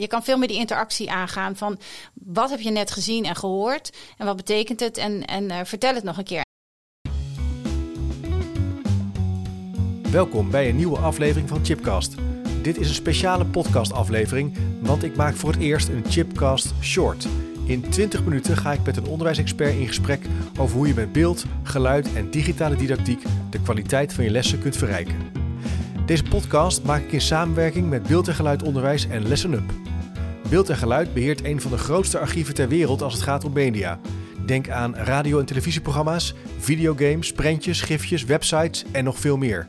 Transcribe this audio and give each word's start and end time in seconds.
Je 0.00 0.06
kan 0.06 0.24
veel 0.24 0.38
meer 0.38 0.48
die 0.48 0.58
interactie 0.58 1.10
aangaan 1.10 1.56
van 1.56 1.78
wat 2.14 2.50
heb 2.50 2.60
je 2.60 2.70
net 2.70 2.90
gezien 2.90 3.24
en 3.24 3.36
gehoord 3.36 3.96
en 4.16 4.26
wat 4.26 4.36
betekent 4.36 4.80
het 4.80 4.96
en, 4.96 5.24
en 5.24 5.44
uh, 5.44 5.60
vertel 5.64 5.94
het 5.94 6.04
nog 6.04 6.18
een 6.18 6.24
keer. 6.24 6.44
Welkom 10.10 10.50
bij 10.50 10.68
een 10.68 10.76
nieuwe 10.76 10.98
aflevering 10.98 11.48
van 11.48 11.64
Chipcast. 11.64 12.14
Dit 12.62 12.78
is 12.78 12.88
een 12.88 12.94
speciale 12.94 13.46
podcastaflevering, 13.46 14.56
want 14.80 15.02
ik 15.02 15.16
maak 15.16 15.34
voor 15.34 15.52
het 15.52 15.60
eerst 15.60 15.88
een 15.88 16.04
Chipcast 16.08 16.72
Short. 16.82 17.26
In 17.66 17.90
20 17.90 18.24
minuten 18.24 18.56
ga 18.56 18.72
ik 18.72 18.84
met 18.84 18.96
een 18.96 19.06
onderwijsexpert 19.06 19.74
in 19.74 19.86
gesprek 19.86 20.26
over 20.58 20.76
hoe 20.76 20.86
je 20.86 20.94
met 20.94 21.12
beeld, 21.12 21.44
geluid 21.62 22.14
en 22.14 22.30
digitale 22.30 22.76
didactiek 22.76 23.22
de 23.50 23.62
kwaliteit 23.62 24.12
van 24.12 24.24
je 24.24 24.30
lessen 24.30 24.58
kunt 24.58 24.76
verrijken. 24.76 25.45
Deze 26.06 26.22
podcast 26.22 26.82
maak 26.82 27.02
ik 27.02 27.12
in 27.12 27.20
samenwerking 27.20 27.88
met 27.88 28.02
Beeld 28.02 28.28
en 28.28 28.34
Geluid 28.34 28.62
Onderwijs 28.62 29.08
en 29.08 29.28
Lesson 29.28 29.52
Up. 29.52 29.72
Beeld 30.48 30.68
en 30.68 30.76
Geluid 30.76 31.14
beheert 31.14 31.44
een 31.44 31.60
van 31.60 31.70
de 31.70 31.78
grootste 31.78 32.18
archieven 32.18 32.54
ter 32.54 32.68
wereld 32.68 33.02
als 33.02 33.12
het 33.12 33.22
gaat 33.22 33.44
om 33.44 33.52
media. 33.52 34.00
Denk 34.44 34.68
aan 34.68 34.96
radio- 34.96 35.38
en 35.38 35.44
televisieprogramma's, 35.44 36.34
videogames, 36.58 37.32
prentjes, 37.32 37.80
gifjes, 37.80 38.24
websites 38.24 38.84
en 38.92 39.04
nog 39.04 39.18
veel 39.18 39.36
meer. 39.36 39.68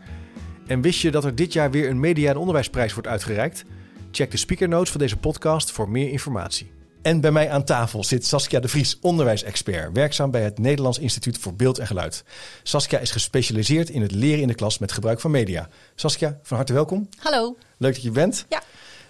En 0.68 0.82
wist 0.82 1.02
je 1.02 1.12
dat 1.12 1.26
er 1.26 1.36
dit 1.36 1.54
jaar 1.54 1.72
weer 1.72 1.90
een 1.90 2.00
Media- 2.00 2.30
en 2.30 2.38
Onderwijsprijs 2.38 2.94
wordt 2.94 3.08
uitgereikt? 3.08 3.66
Check 4.12 4.32
de 4.32 4.38
speaker 4.38 4.68
notes 4.68 4.92
van 4.92 5.00
deze 5.00 5.18
podcast 5.18 5.72
voor 5.72 5.90
meer 5.90 6.10
informatie. 6.10 6.77
En 7.08 7.22
bij 7.22 7.32
mij 7.32 7.50
aan 7.50 7.64
tafel 7.64 8.04
zit 8.04 8.26
Saskia 8.26 8.60
de 8.60 8.68
Vries, 8.68 8.98
onderwijsexpert, 9.02 9.94
werkzaam 9.94 10.32
bij 10.32 10.44
het 10.44 10.60
Nederlands 10.60 11.00
Instituut 11.00 11.38
voor 11.38 11.54
Beeld 11.54 11.78
en 11.78 11.88
Geluid. 11.88 12.24
Saskia 12.64 13.00
is 13.00 13.12
gespecialiseerd 13.12 13.90
in 13.90 14.02
het 14.02 14.12
leren 14.12 14.42
in 14.42 14.48
de 14.48 14.56
klas 14.56 14.78
met 14.78 14.92
gebruik 14.92 15.20
van 15.20 15.32
media. 15.32 15.70
Saskia, 15.96 16.40
van 16.44 16.58
harte 16.58 16.74
welkom. 16.74 17.10
Hallo. 17.18 17.58
Leuk 17.78 17.94
dat 17.94 18.04
je 18.04 18.12
bent. 18.12 18.46
Ja. 18.50 18.62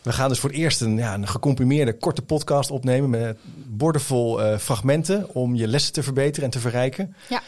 We 0.07 0.13
gaan 0.13 0.29
dus 0.29 0.39
voor 0.39 0.49
het 0.49 0.59
eerst 0.59 0.81
een, 0.81 0.97
ja, 0.97 1.13
een 1.13 1.27
gecomprimeerde 1.27 1.97
korte 1.97 2.21
podcast 2.21 2.71
opnemen 2.71 3.09
met 3.09 3.37
bordenvol 3.65 4.41
uh, 4.41 4.57
fragmenten 4.57 5.33
om 5.33 5.55
je 5.55 5.67
lessen 5.67 5.93
te 5.93 6.03
verbeteren 6.03 6.43
en 6.43 6.49
te 6.49 6.59
verrijken. 6.59 7.15
Ja. 7.29 7.41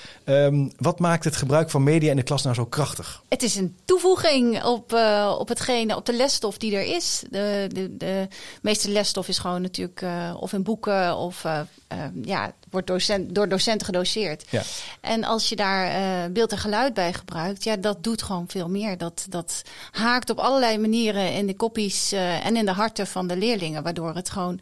Um, 0.46 0.72
wat 0.78 1.00
maakt 1.00 1.24
het 1.24 1.36
gebruik 1.36 1.70
van 1.70 1.84
media 1.84 2.10
in 2.10 2.16
de 2.16 2.24
klas 2.24 2.44
nou 2.44 2.56
zo 2.56 2.66
krachtig? 2.66 3.24
Het 3.30 3.44
is 3.44 3.56
een 3.56 3.78
toevoeging 3.86 4.64
op, 4.64 4.94
uh, 4.94 5.36
op 5.40 5.48
hetgene, 5.48 5.96
op 5.96 6.06
de 6.06 6.14
lesstof 6.14 6.58
die 6.58 6.76
er 6.76 6.96
is. 6.96 7.24
De, 7.30 7.70
de, 7.74 7.98
de 7.98 8.28
meeste 8.62 8.92
lesstof 8.92 9.28
is 9.28 9.38
gewoon 9.38 9.62
natuurlijk 9.62 10.02
uh, 10.02 10.36
of 10.40 10.54
in 10.54 10.64
boeken 10.64 11.18
of 11.18 11.44
ja, 12.24 12.52
wordt 12.72 12.88
docent, 12.88 13.36
door 13.36 13.50
docenten 13.50 13.86
gedoseerd. 13.86 14.46
Ja. 14.50 14.62
En 15.02 15.24
als 15.24 15.50
je 15.50 15.56
daar 15.56 16.32
beeld 16.32 16.52
en 16.52 16.58
geluid 16.58 16.94
bij 16.94 17.14
gebruikt, 17.14 17.64
ja, 17.64 17.76
dat 17.76 18.04
doet 18.04 18.22
gewoon 18.22 18.46
veel 18.48 18.70
meer. 18.70 18.98
Dat, 18.98 19.26
dat 19.30 19.62
haakt 19.92 20.30
op 20.30 20.38
allerlei 20.38 20.78
manieren 20.78 21.34
in 21.34 21.48
de 21.48 21.56
kopies 21.56 22.12
en 22.12 22.56
in 22.56 22.66
de 22.66 22.72
harten 22.72 23.08
van 23.08 23.28
de 23.28 23.38
leerlingen, 23.38 23.84
waardoor 23.84 24.16
het 24.16 24.30
gewoon 24.30 24.60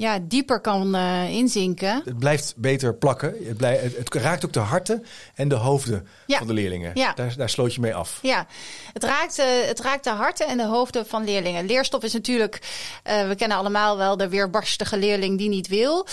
ja, 0.00 0.18
dieper 0.22 0.60
kan 0.60 0.96
uh, 0.96 1.30
inzinken. 1.30 2.02
Het 2.04 2.18
blijft 2.18 2.54
beter 2.56 2.94
plakken. 2.94 3.34
Het, 3.46 3.56
blijft, 3.56 3.82
het, 3.82 3.96
het, 3.96 4.14
raakt 4.14 4.44
ook 4.44 4.52
de 4.52 4.60
harten 4.60 5.04
en 5.34 5.48
de 5.48 5.54
hoofden 5.54 6.06
ja. 6.26 6.38
van 6.38 6.46
de 6.46 6.52
leerlingen. 6.52 6.90
Ja. 6.94 7.12
Daar, 7.12 7.36
daar 7.36 7.50
sloot 7.50 7.74
je 7.74 7.80
mee 7.80 7.94
af. 7.94 8.18
Ja, 8.22 8.46
het 8.92 9.04
raakt, 9.04 9.38
uh, 9.38 9.44
het 9.66 9.80
raakt 9.80 10.04
de 10.04 10.10
harten 10.10 10.46
en 10.46 10.56
de 10.56 10.66
hoofden 10.66 11.06
van 11.06 11.24
leerlingen. 11.24 11.66
Leerstof 11.66 12.02
is 12.02 12.12
natuurlijk, 12.12 12.58
uh, 13.06 13.28
we 13.28 13.34
kennen 13.34 13.56
allemaal 13.56 13.96
wel 13.96 14.16
de 14.16 14.28
weerbarstige 14.28 14.98
leerling 14.98 15.38
die 15.38 15.48
niet 15.48 15.68
wil. 15.68 16.06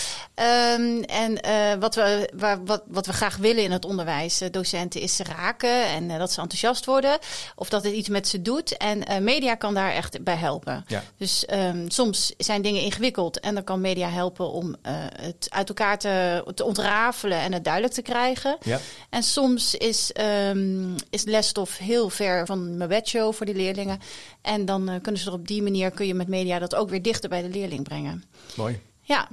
Um, 0.74 1.02
en 1.02 1.40
wat, 1.80 1.94
we, 1.94 2.30
waar, 2.36 2.64
wat, 2.64 2.82
wat 2.86 3.06
we 3.06 3.12
graag 3.12 3.36
willen 3.36 3.62
in 3.62 3.72
het 3.72 3.84
onderwijs, 3.84 4.42
docenten, 4.50 5.00
is 5.00 5.16
ze 5.16 5.24
raken 5.24 5.84
en 5.84 6.18
dat 6.18 6.32
ze 6.32 6.40
enthousiast 6.40 6.84
worden. 6.84 7.18
Of 7.54 7.68
dat 7.68 7.84
het 7.84 7.92
iets 7.92 8.08
met 8.08 8.28
ze 8.28 8.42
doet. 8.42 8.76
En 8.76 9.24
media 9.24 9.54
kan 9.54 9.74
daar 9.74 9.92
echt 9.92 10.24
bij 10.24 10.36
helpen. 10.36 10.84
Ja. 10.86 11.02
Dus 11.16 11.46
um, 11.52 11.90
soms 11.90 12.34
zijn 12.38 12.62
dingen 12.62 12.82
ingewikkeld 12.82 13.40
en 13.40 13.54
dan 13.54 13.64
kan 13.64 13.77
media 13.80 14.08
helpen 14.08 14.50
om 14.50 14.68
uh, 14.68 14.92
het 15.20 15.46
uit 15.48 15.68
elkaar 15.68 15.98
te, 15.98 16.44
te 16.54 16.64
ontrafelen 16.64 17.38
en 17.38 17.52
het 17.52 17.64
duidelijk 17.64 17.94
te 17.94 18.02
krijgen. 18.02 18.56
Ja. 18.60 18.78
En 19.10 19.22
soms 19.22 19.74
is, 19.74 20.12
um, 20.50 20.94
is 21.10 21.24
lesstof 21.24 21.78
heel 21.78 22.10
ver 22.10 22.46
van 22.46 22.76
mijn 22.76 22.88
bedshow 22.88 23.34
voor 23.34 23.46
die 23.46 23.54
leerlingen. 23.54 23.98
En 24.42 24.64
dan 24.64 24.90
uh, 24.90 24.94
kunnen 25.02 25.20
ze 25.20 25.26
er 25.28 25.34
op 25.34 25.48
die 25.48 25.62
manier, 25.62 25.90
kun 25.90 26.06
je 26.06 26.14
met 26.14 26.28
media 26.28 26.58
dat 26.58 26.74
ook 26.74 26.90
weer 26.90 27.02
dichter 27.02 27.28
bij 27.28 27.42
de 27.42 27.48
leerling 27.48 27.82
brengen. 27.82 28.24
Mooi. 28.56 28.80
Ja. 29.00 29.28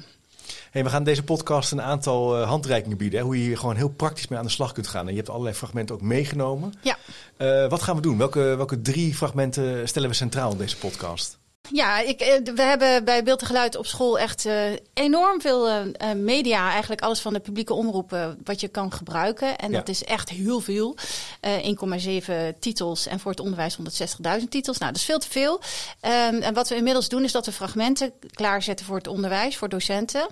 Hey, 0.72 0.84
we 0.84 0.90
gaan 0.90 1.04
deze 1.04 1.24
podcast 1.24 1.72
een 1.72 1.82
aantal 1.82 2.40
uh, 2.42 2.48
handreikingen 2.48 2.98
bieden. 2.98 3.20
Hè, 3.20 3.26
hoe 3.26 3.38
je 3.38 3.44
hier 3.44 3.58
gewoon 3.58 3.76
heel 3.76 3.90
praktisch 3.90 4.28
mee 4.28 4.40
aan 4.40 4.46
de 4.46 4.52
slag 4.52 4.72
kunt 4.72 4.88
gaan. 4.88 5.06
En 5.06 5.12
je 5.12 5.18
hebt 5.18 5.30
allerlei 5.30 5.56
fragmenten 5.56 5.96
ook 5.96 6.02
meegenomen. 6.02 6.74
Ja. 6.82 6.98
Uh, 7.38 7.70
wat 7.70 7.82
gaan 7.82 7.96
we 7.96 8.02
doen? 8.02 8.18
Welke, 8.18 8.40
welke 8.40 8.82
drie 8.82 9.16
fragmenten 9.16 9.88
stellen 9.88 10.10
we 10.10 10.16
centraal 10.16 10.52
in 10.52 10.58
deze 10.58 10.78
podcast? 10.78 11.38
Ja, 11.72 12.00
ik, 12.00 12.20
we 12.56 12.62
hebben 12.62 13.04
bij 13.04 13.24
Beeld 13.24 13.42
en 13.42 13.48
Geluid 13.48 13.76
op 13.76 13.86
school 13.86 14.20
echt 14.20 14.46
uh, 14.46 14.54
enorm 14.94 15.42
veel 15.42 15.70
uh, 15.70 15.84
media. 16.16 16.72
Eigenlijk 16.72 17.02
alles 17.02 17.20
van 17.20 17.34
de 17.34 17.40
publieke 17.40 17.74
omroepen 17.74 18.40
wat 18.44 18.60
je 18.60 18.68
kan 18.68 18.92
gebruiken. 18.92 19.58
En 19.58 19.72
Ja. 19.72 19.78
dat 19.78 19.90
is 19.90 20.04
echt 20.04 20.30
heel 20.30 20.60
veel. 20.60 20.96
Uh, 21.42 22.54
1,7 22.54 22.60
titels 22.60 23.08
en 23.08 23.20
voor 23.20 23.32
het 23.32 23.40
onderwijs 23.40 23.78
160.000 23.78 24.48
titels. 24.50 24.78
Nou, 24.78 24.92
dat 24.92 25.02
is 25.02 25.08
veel 25.08 25.20
te 25.20 25.30
veel. 25.30 25.62
Um, 26.02 26.42
en 26.42 26.54
wat 26.54 26.70
we 26.70 26.76
inmiddels 26.76 27.10
doen 27.10 27.24
is 27.24 27.32
dat 27.32 27.46
we 27.46 27.52
fragmenten 27.52 28.14
klaarzetten 28.32 28.86
voor 28.86 28.98
het 28.98 29.08
onderwijs, 29.08 29.58
voor 29.58 29.70
docenten. 29.70 30.28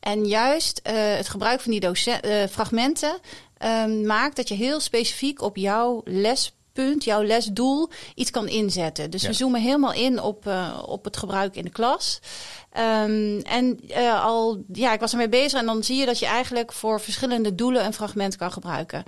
En 0.00 0.24
juist 0.26 0.80
het 0.82 1.28
gebruik 1.28 1.60
van 1.60 1.70
die 1.70 1.80
docent, 1.80 2.26
fragmenten 2.50 3.18
um, 3.64 4.06
maakt 4.06 4.36
dat 4.36 4.48
je 4.48 4.54
heel 4.54 4.80
specifiek 4.80 5.42
op 5.42 5.56
jouw 5.56 6.00
les 6.04 6.52
punt, 6.74 7.04
jouw 7.04 7.22
lesdoel, 7.22 7.90
iets 8.14 8.30
kan 8.30 8.48
inzetten. 8.48 9.10
Dus 9.10 9.22
Ja. 9.22 9.28
we 9.28 9.34
zoomen 9.34 9.60
helemaal 9.60 9.92
in 9.92 10.20
op, 10.20 10.46
uh, 10.46 10.82
op 10.86 11.04
het 11.04 11.16
gebruik 11.16 11.56
in 11.56 11.64
de 11.64 11.70
klas. 11.70 12.18
Um, 12.78 13.40
en 13.40 13.80
uh, 13.90 14.24
al, 14.24 14.64
ja, 14.72 14.92
ik 14.92 15.00
was 15.00 15.12
ermee 15.12 15.28
bezig 15.28 15.60
en 15.60 15.66
dan 15.66 15.84
zie 15.84 15.96
je 15.96 16.06
dat 16.06 16.18
je 16.18 16.26
eigenlijk 16.26 16.72
voor 16.72 17.00
verschillende 17.00 17.54
doelen 17.54 17.84
een 17.84 17.92
fragment 17.94 18.36
kan 18.36 18.52
gebruiken. 18.52 19.04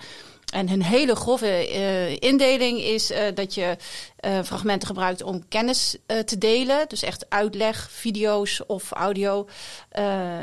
En 0.52 0.70
een 0.70 0.82
hele 0.82 1.16
grove 1.16 1.74
uh, 1.74 2.16
indeling 2.16 2.80
is 2.80 3.10
uh, 3.10 3.18
dat 3.34 3.54
je 3.54 3.76
uh, 4.26 4.42
fragmenten 4.42 4.88
gebruikt 4.88 5.22
om 5.22 5.48
kennis 5.48 5.96
te 6.24 6.38
delen. 6.38 6.88
Dus 6.88 7.02
echt 7.02 7.26
uitleg, 7.28 7.90
video's 7.90 8.60
of 8.66 8.90
audio. 8.90 9.46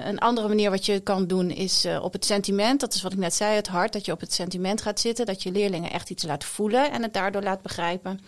een 0.03 0.19
andere 0.19 0.47
manier 0.47 0.69
wat 0.69 0.86
je 0.86 1.00
kan 1.00 1.28
doen 1.28 1.52
is 1.52 1.88
op 2.02 2.14
het 2.14 2.25
sentiment. 2.25 2.80
Dat 2.80 2.94
is 2.94 3.02
wat 3.02 3.12
ik 3.12 3.18
net 3.18 3.34
zei, 3.34 3.56
het 3.56 3.68
hart. 3.68 3.94
Dat 3.94 4.06
je 4.06 4.12
op 4.12 4.19
het 4.19 4.34
sentiment 4.34 4.81
gaat 4.81 5.00
zitten. 5.00 5.25
Dat 5.25 5.44
je 5.44 5.52
leerlingen 5.52 5.91
echt 5.91 6.09
iets 6.09 6.24
laat 6.24 6.44
voelen 6.44 6.91
en 6.91 7.02
het 7.02 7.14
daardoor 7.14 7.41
laat 7.41 7.62
begrijpen. 7.62 8.20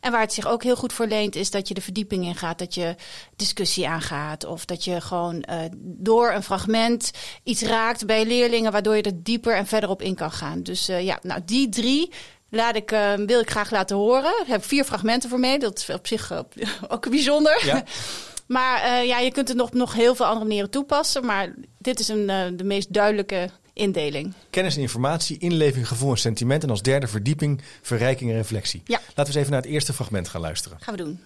En 0.00 0.12
waar 0.12 0.20
het 0.20 0.32
zich 0.32 0.46
ook 0.46 0.62
heel 0.62 0.76
goed 0.76 0.92
voor 0.92 1.06
leent, 1.06 1.36
is 1.36 1.50
dat 1.50 1.68
je 1.68 1.74
de 1.74 1.80
verdieping 1.80 2.24
in 2.24 2.34
gaat. 2.34 2.58
Dat 2.58 2.74
je 2.74 2.94
discussie 3.36 3.88
aangaat. 3.88 4.44
Of 4.44 4.64
dat 4.64 4.84
je 4.84 5.00
gewoon 5.00 5.44
door 5.82 6.32
een 6.32 6.42
fragment 6.42 7.10
iets 7.42 7.62
raakt 7.62 8.06
bij 8.06 8.26
leerlingen, 8.26 8.72
waardoor 8.72 8.96
je 8.96 9.02
er 9.02 9.22
dieper 9.22 9.56
en 9.56 9.66
verder 9.66 9.90
op 9.90 10.02
in 10.02 10.14
kan 10.14 10.30
gaan. 10.30 10.62
Dus 10.62 10.88
uh, 10.88 11.04
ja, 11.12 11.28
nou 11.28 11.40
die 11.44 11.68
drie. 11.68 12.10
Laat 12.48 12.76
ik, 12.76 12.92
uh, 12.92 13.14
wil 13.14 13.40
ik 13.40 13.50
graag 13.50 13.70
laten 13.70 13.96
horen. 13.96 14.40
Ik 14.42 14.46
heb 14.46 14.64
vier 14.64 14.84
fragmenten 14.84 15.28
voor 15.28 15.40
mij. 15.40 15.58
Dat 15.58 15.78
is 15.78 15.90
op 15.90 16.06
zich 16.06 16.32
ook 16.88 17.10
bijzonder. 17.10 17.62
Ja. 17.66 17.84
maar 18.46 19.04
ja, 19.04 19.18
je 19.18 19.32
kunt 19.32 19.48
het 19.48 19.56
nog, 19.56 19.72
nog 19.72 19.94
heel 19.94 20.14
veel 20.14 20.26
andere 20.26 20.46
manieren 20.46 20.70
toepassen. 20.70 21.24
Maar 21.24 21.54
dit 21.78 22.00
is 22.00 22.08
een, 22.08 22.26
de 22.56 22.64
meest 22.64 22.92
duidelijke 22.92 23.50
indeling. 23.72 24.32
Kennis 24.50 24.76
en 24.76 24.80
informatie, 24.80 25.38
inleving, 25.38 25.88
gevoel 25.88 26.10
en 26.10 26.18
sentiment. 26.18 26.62
En 26.62 26.70
als 26.70 26.82
derde 26.82 27.06
verdieping, 27.06 27.60
verrijking 27.82 28.30
en 28.30 28.36
reflectie. 28.36 28.82
Ja. 28.84 28.98
Laten 28.98 29.14
we 29.14 29.22
eens 29.22 29.36
even 29.36 29.50
naar 29.50 29.60
het 29.60 29.70
eerste 29.70 29.92
fragment 29.92 30.28
gaan 30.28 30.40
luisteren. 30.40 30.78
Gaan 30.80 30.96
we 30.96 31.02
doen. 31.02 31.20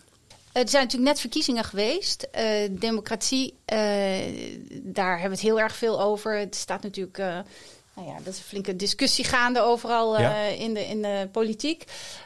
Er 0.56 0.68
zijn 0.68 0.82
natuurlijk 0.82 1.10
net 1.10 1.20
verkiezingen 1.20 1.64
geweest. 1.64 2.28
Uh, 2.38 2.42
democratie, 2.70 3.54
uh, 3.72 3.78
daar 4.82 5.12
hebben 5.12 5.30
we 5.30 5.36
het 5.36 5.41
heel 5.41 5.60
erg 5.60 5.76
veel 5.76 6.00
over. 6.00 6.38
Het 6.38 6.54
staat 6.54 6.82
natuurlijk, 6.82 7.18
uh, 7.18 7.38
nou 7.97 8.09
ja, 8.09 8.17
dat 8.17 8.33
is 8.33 8.39
een 8.39 8.45
flinke 8.45 8.77
discussie 8.77 9.25
gaande 9.25 9.61
overal 9.61 10.21
Ja. 10.21 10.37
in, 10.45 10.75
de, 10.75 10.87
in 10.87 11.03
de 11.03 11.29
politiek. 11.33 11.84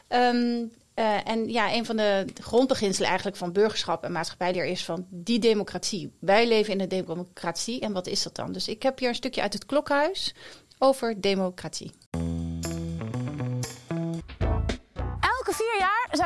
Um, 0.09 0.71
uh, 0.95 1.27
en 1.27 1.49
ja, 1.49 1.73
een 1.73 1.85
van 1.85 1.97
de 1.97 2.25
grondbeginselen 2.41 3.07
eigenlijk 3.07 3.37
van 3.37 3.51
burgerschap 3.51 4.03
en 4.03 4.11
maatschappijleer 4.11 4.65
is 4.65 4.85
van 4.85 5.05
die 5.09 5.39
democratie. 5.39 6.11
Wij 6.19 6.47
leven 6.47 6.73
in 6.73 6.79
een 6.79 6.89
democratie 6.89 7.79
en 7.79 7.93
wat 7.93 8.07
is 8.07 8.23
dat 8.23 8.35
dan? 8.35 8.51
Dus 8.51 8.67
ik 8.67 8.83
heb 8.83 8.99
hier 8.99 9.09
een 9.09 9.15
stukje 9.15 9.41
uit 9.41 9.53
het 9.53 9.65
klokhuis 9.65 10.33
over 10.77 11.21
democratie. 11.21 11.91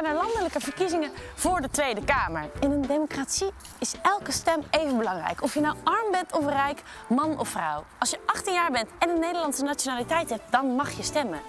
Er 0.05 0.13
landelijke 0.13 0.59
verkiezingen 0.59 1.11
voor 1.35 1.61
de 1.61 1.69
Tweede 1.69 2.03
Kamer. 2.03 2.49
In 2.59 2.71
een 2.71 2.81
democratie 2.81 3.49
is 3.79 3.93
elke 4.01 4.31
stem 4.31 4.63
even 4.71 4.97
belangrijk. 4.97 5.43
Of 5.43 5.53
je 5.53 5.59
nou 5.59 5.75
arm 5.83 6.11
bent 6.11 6.33
of 6.33 6.47
rijk, 6.47 6.81
man 7.09 7.39
of 7.39 7.47
vrouw. 7.47 7.85
Als 7.99 8.09
je 8.09 8.19
18 8.25 8.53
jaar 8.53 8.71
bent 8.71 8.87
en 8.99 9.09
een 9.09 9.19
Nederlandse 9.19 9.63
nationaliteit 9.63 10.29
hebt, 10.29 10.51
dan 10.51 10.75
mag 10.75 10.91
je 10.91 11.03
stemmen. 11.03 11.39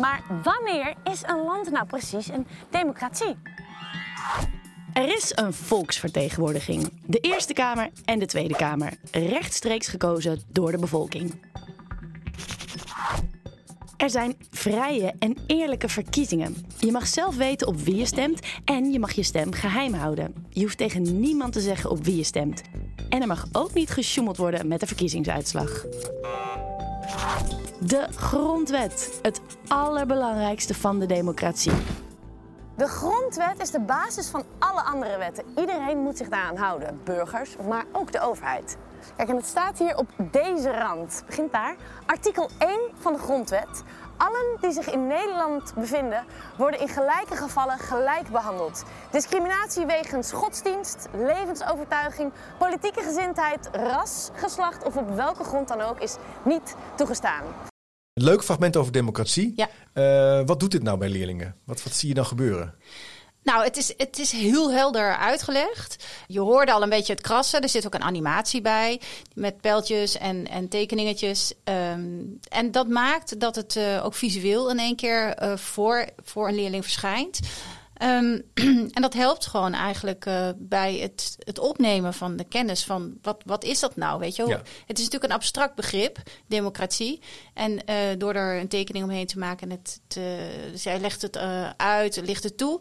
Maar 0.00 0.22
wanneer 0.42 0.94
is 1.04 1.22
een 1.22 1.44
land 1.44 1.70
nou 1.70 1.86
precies 1.86 2.28
een 2.28 2.46
democratie? 2.70 3.36
Er 4.92 5.14
is 5.14 5.32
een 5.34 5.52
volksvertegenwoordiging. 5.52 6.92
De 7.02 7.18
Eerste 7.18 7.52
Kamer 7.52 7.90
en 8.04 8.18
de 8.18 8.26
Tweede 8.26 8.56
Kamer. 8.56 8.92
Rechtstreeks 9.10 9.88
gekozen 9.88 10.42
door 10.48 10.70
de 10.70 10.78
bevolking. 10.78 11.34
Er 13.96 14.10
zijn 14.10 14.36
vrije 14.50 15.14
en 15.18 15.36
eerlijke 15.46 15.88
verkiezingen. 15.88 16.56
Je 16.78 16.92
mag 16.92 17.06
zelf 17.06 17.36
weten 17.36 17.66
op 17.66 17.80
wie 17.80 17.96
je 17.96 18.06
stemt 18.06 18.40
en 18.64 18.92
je 18.92 18.98
mag 18.98 19.12
je 19.12 19.22
stem 19.22 19.52
geheim 19.52 19.94
houden. 19.94 20.34
Je 20.48 20.62
hoeft 20.62 20.78
tegen 20.78 21.20
niemand 21.20 21.52
te 21.52 21.60
zeggen 21.60 21.90
op 21.90 22.04
wie 22.04 22.16
je 22.16 22.24
stemt. 22.24 22.62
En 23.08 23.20
er 23.20 23.26
mag 23.26 23.46
ook 23.52 23.74
niet 23.74 23.90
gesjoemeld 23.90 24.36
worden 24.36 24.68
met 24.68 24.80
de 24.80 24.86
verkiezingsuitslag. 24.86 25.86
De 27.80 28.06
grondwet, 28.14 29.18
het 29.22 29.40
allerbelangrijkste 29.68 30.74
van 30.74 30.98
de 30.98 31.06
democratie. 31.06 31.72
De 32.76 32.86
grondwet 32.86 33.60
is 33.60 33.70
de 33.70 33.80
basis 33.80 34.28
van 34.28 34.44
alle 34.58 34.82
andere 34.82 35.18
wetten. 35.18 35.44
Iedereen 35.56 35.98
moet 35.98 36.16
zich 36.16 36.28
daaraan 36.28 36.56
houden. 36.56 37.00
Burgers, 37.04 37.56
maar 37.68 37.84
ook 37.92 38.12
de 38.12 38.20
overheid. 38.20 38.76
Kijk, 39.16 39.28
en 39.28 39.36
het 39.36 39.46
staat 39.46 39.78
hier 39.78 39.96
op 39.96 40.08
deze 40.30 40.70
rand. 40.70 41.22
Begint 41.26 41.52
daar. 41.52 41.76
Artikel 42.06 42.50
1 42.58 42.80
van 42.98 43.12
de 43.12 43.18
grondwet. 43.18 43.82
Allen 44.16 44.56
die 44.60 44.72
zich 44.72 44.90
in 44.90 45.06
Nederland 45.06 45.74
bevinden, 45.74 46.24
worden 46.56 46.80
in 46.80 46.88
gelijke 46.88 47.36
gevallen 47.36 47.78
gelijk 47.78 48.28
behandeld. 48.28 48.84
Discriminatie 49.10 49.86
wegens 49.86 50.32
godsdienst, 50.32 51.08
levensovertuiging, 51.12 52.32
politieke 52.58 53.02
gezindheid, 53.02 53.68
ras, 53.72 54.30
geslacht 54.34 54.84
of 54.84 54.96
op 54.96 55.14
welke 55.14 55.44
grond 55.44 55.68
dan 55.68 55.80
ook 55.80 56.00
is 56.00 56.16
niet 56.44 56.74
toegestaan. 56.94 57.44
Leuk 58.12 58.44
fragment 58.44 58.76
over 58.76 58.92
democratie. 58.92 59.52
Ja. 59.56 59.68
Eh, 59.92 60.46
wat 60.46 60.60
doet 60.60 60.70
dit 60.70 60.82
nou 60.82 60.98
bij 60.98 61.08
leerlingen? 61.08 61.56
Wat, 61.64 61.82
wat 61.82 61.92
zie 61.92 62.08
je 62.08 62.14
dan 62.14 62.26
gebeuren? 62.26 62.74
Nou, 63.46 63.64
het 63.64 63.76
is, 63.76 63.92
het 63.96 64.18
is 64.18 64.32
heel 64.32 64.72
helder 64.72 65.16
uitgelegd. 65.16 66.04
Je 66.26 66.40
hoorde 66.40 66.72
al 66.72 66.82
een 66.82 66.88
beetje 66.88 67.12
het 67.12 67.22
krassen. 67.22 67.60
Er 67.60 67.68
zit 67.68 67.86
ook 67.86 67.94
een 67.94 68.02
animatie 68.02 68.60
bij 68.60 69.00
met 69.34 69.60
pijltjes 69.60 70.18
en, 70.18 70.48
en 70.48 70.68
tekeningetjes. 70.68 71.52
Ehm, 71.64 72.20
en 72.48 72.70
dat 72.70 72.88
maakt 72.88 73.40
dat 73.40 73.56
het 73.56 73.76
uh, 73.76 74.04
ook 74.04 74.14
visueel 74.14 74.70
in 74.70 74.78
één 74.78 74.96
keer 74.96 75.42
uh, 75.42 75.56
voor, 75.56 76.06
voor 76.24 76.48
een 76.48 76.54
leerling 76.54 76.82
verschijnt. 76.82 77.40
Um, 78.02 78.42
en 78.96 79.02
dat 79.02 79.14
helpt 79.14 79.46
gewoon 79.46 79.72
eigenlijk 79.72 80.26
uh, 80.26 80.48
bij 80.56 80.96
het, 80.96 81.36
het 81.38 81.58
opnemen 81.58 82.14
van 82.14 82.36
de 82.36 82.44
kennis 82.44 82.84
van 82.84 83.18
wat, 83.22 83.42
wat 83.44 83.64
is 83.64 83.80
dat 83.80 83.96
nou, 83.96 84.18
weet 84.18 84.36
je? 84.36 84.46
Ja. 84.46 84.62
Het 84.86 84.98
is 84.98 85.04
natuurlijk 85.04 85.24
een 85.24 85.38
abstract 85.38 85.74
begrip, 85.74 86.18
democratie. 86.46 87.20
En 87.54 87.72
uh, 87.72 87.96
door 88.18 88.34
er 88.34 88.60
een 88.60 88.68
tekening 88.68 89.04
omheen 89.04 89.26
te 89.26 89.38
maken 89.38 89.70
en 89.70 89.76
het 89.76 90.00
te, 90.06 90.50
jij 90.74 91.00
legt 91.00 91.22
het 91.22 91.36
uh, 91.36 91.70
uit, 91.76 92.20
licht 92.24 92.42
het 92.42 92.56
toe, 92.56 92.80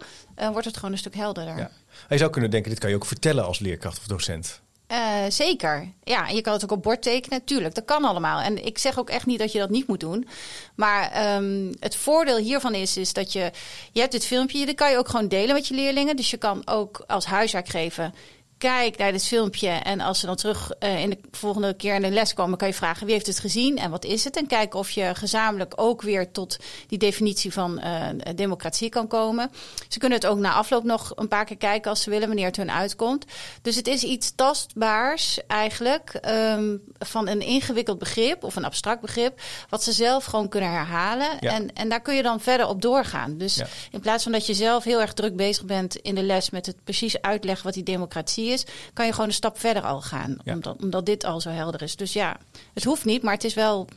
wordt 0.52 0.66
het 0.66 0.76
gewoon 0.76 0.92
een 0.92 0.98
stuk 0.98 1.16
helderder. 1.16 1.58
Ja. 1.58 1.72
Je 2.10 2.18
zou 2.18 2.32
kunnen 2.32 2.52
denken, 2.52 2.70
dit 2.70 2.80
kan 2.80 2.90
je 2.90 2.96
ook 2.96 3.06
vertellen 3.06 3.46
als 3.46 3.60
leerkracht 3.60 3.98
of 3.98 4.08
docent. 4.08 4.62
Uh, 4.96 5.24
zeker. 5.30 5.92
Ja, 6.04 6.28
je 6.28 6.42
kan 6.42 6.54
het 6.54 6.64
ook 6.64 6.72
op 6.72 6.84
bord 6.84 7.02
tekenen. 7.02 7.44
Tuurlijk, 7.44 7.76
dat 7.76 7.86
kan 7.86 8.04
allemaal. 8.04 8.40
En 8.40 8.66
ik 8.66 8.78
zeg 8.78 9.00
ook 9.00 9.10
echt 9.10 9.26
niet 9.26 9.40
dat 9.40 9.52
je 9.52 9.60
dat 9.60 9.70
niet 9.70 9.88
moet 9.88 10.00
doen. 10.00 10.28
Maar 10.76 11.36
um, 11.36 11.76
het 11.80 11.96
voordeel 11.96 12.38
hiervan 12.38 12.74
is, 12.74 12.98
is 12.98 13.14
dat 13.14 13.34
je... 13.34 13.52
Je 13.92 14.00
hebt 14.00 14.12
dit 14.12 14.26
filmpje, 14.26 14.66
dat 14.66 14.76
kan 14.76 14.92
je 14.92 14.98
ook 14.98 15.10
gewoon 15.10 15.28
delen 15.28 15.56
met 15.56 15.68
je 15.68 15.76
leerlingen. 15.76 16.16
Dus 16.16 16.32
je 16.32 16.38
kan 16.38 16.62
ook 16.66 17.04
als 17.08 17.26
huiswerk 17.26 17.68
geven... 17.68 18.14
Kijk 18.58 18.98
naar 18.98 19.12
dit 19.12 19.26
filmpje 19.26 19.70
en 19.70 20.02
als 20.02 20.20
ze 20.20 20.26
dan 20.26 20.36
terug 20.36 20.72
uh, 20.80 21.02
in 21.02 21.10
de 21.10 21.18
volgende 21.32 21.74
keer 21.74 21.96
in 21.96 22.02
de 22.02 22.10
les 22.10 22.34
komen, 22.34 22.58
kan 22.58 22.68
je 22.68 22.74
vragen 22.74 23.06
wie 23.06 23.14
heeft 23.14 23.28
het 23.28 23.40
gezien 23.40 23.78
en 23.78 23.92
wat 23.92 24.06
is 24.06 24.24
het? 24.24 24.38
En 24.38 24.48
kijken 24.48 24.80
of 24.80 24.90
je 24.90 25.16
gezamenlijk 25.16 25.74
ook 25.76 26.02
weer 26.02 26.32
tot 26.32 26.58
die 26.88 26.98
definitie 26.98 27.54
van 27.54 27.82
uh, 27.84 28.08
democratie 28.36 28.90
kan 28.90 29.08
komen. 29.08 29.52
Ze 29.90 30.00
kunnen 30.00 30.18
het 30.18 30.28
ook 30.28 30.38
na 30.38 30.54
afloop 30.54 30.84
nog 30.84 31.12
een 31.16 31.28
paar 31.28 31.46
keer 31.46 31.58
kijken 31.58 31.90
als 31.90 32.02
ze 32.02 32.10
willen, 32.10 32.28
wanneer 32.28 32.46
het 32.46 32.56
hun 32.56 32.72
uitkomt. 32.72 33.26
Dus 33.62 33.76
het 33.76 33.88
is 33.88 34.04
iets 34.04 34.36
tastbaars 34.36 35.40
eigenlijk 35.48 36.20
um, 36.30 36.82
van 37.00 37.28
een 37.28 37.42
ingewikkeld 37.42 38.00
begrip 38.00 38.44
of 38.44 38.56
een 38.56 38.66
abstract 38.66 39.02
begrip, 39.02 39.42
wat 39.70 39.84
ze 39.84 39.92
zelf 39.92 40.26
gewoon 40.26 40.50
kunnen 40.50 40.72
herhalen. 40.72 41.28
Ja. 41.40 41.52
En, 41.52 41.74
en 41.74 41.90
daar 41.90 42.02
kun 42.02 42.16
je 42.16 42.24
dan 42.24 42.40
verder 42.40 42.68
op 42.68 42.82
doorgaan. 42.82 43.38
Dus 43.38 43.56
Ja. 43.56 43.68
in 43.92 44.00
plaats 44.00 44.24
van 44.24 44.32
dat 44.32 44.46
je 44.46 44.54
zelf 44.54 44.84
heel 44.84 45.02
erg 45.02 45.14
druk 45.14 45.36
bezig 45.36 45.66
bent 45.66 45.96
in 45.96 46.16
de 46.16 46.24
les 46.24 46.50
met 46.50 46.66
het 46.66 46.84
precies 46.84 47.22
uitleggen 47.22 47.66
wat 47.66 47.74
die 47.74 47.84
democratie 47.84 48.44
is, 48.48 48.55
kan 48.94 49.06
je 49.06 49.12
gewoon 49.12 49.28
een 49.28 49.34
stap 49.34 49.60
verder 49.60 49.84
al 49.84 50.02
gaan. 50.02 50.38
Ja. 50.44 50.54
Omdat, 50.54 50.82
omdat 50.82 51.06
dit 51.06 51.24
al 51.24 51.42
zo 51.42 51.50
helder 51.50 51.82
is. 51.82 51.96
Dus 51.96 52.14
ja, 52.14 52.38
het 52.74 52.84
hoeft 52.84 53.06
niet, 53.06 53.22
maar 53.22 53.34
het 53.34 53.44
is 53.44 53.54
wel 53.54 53.88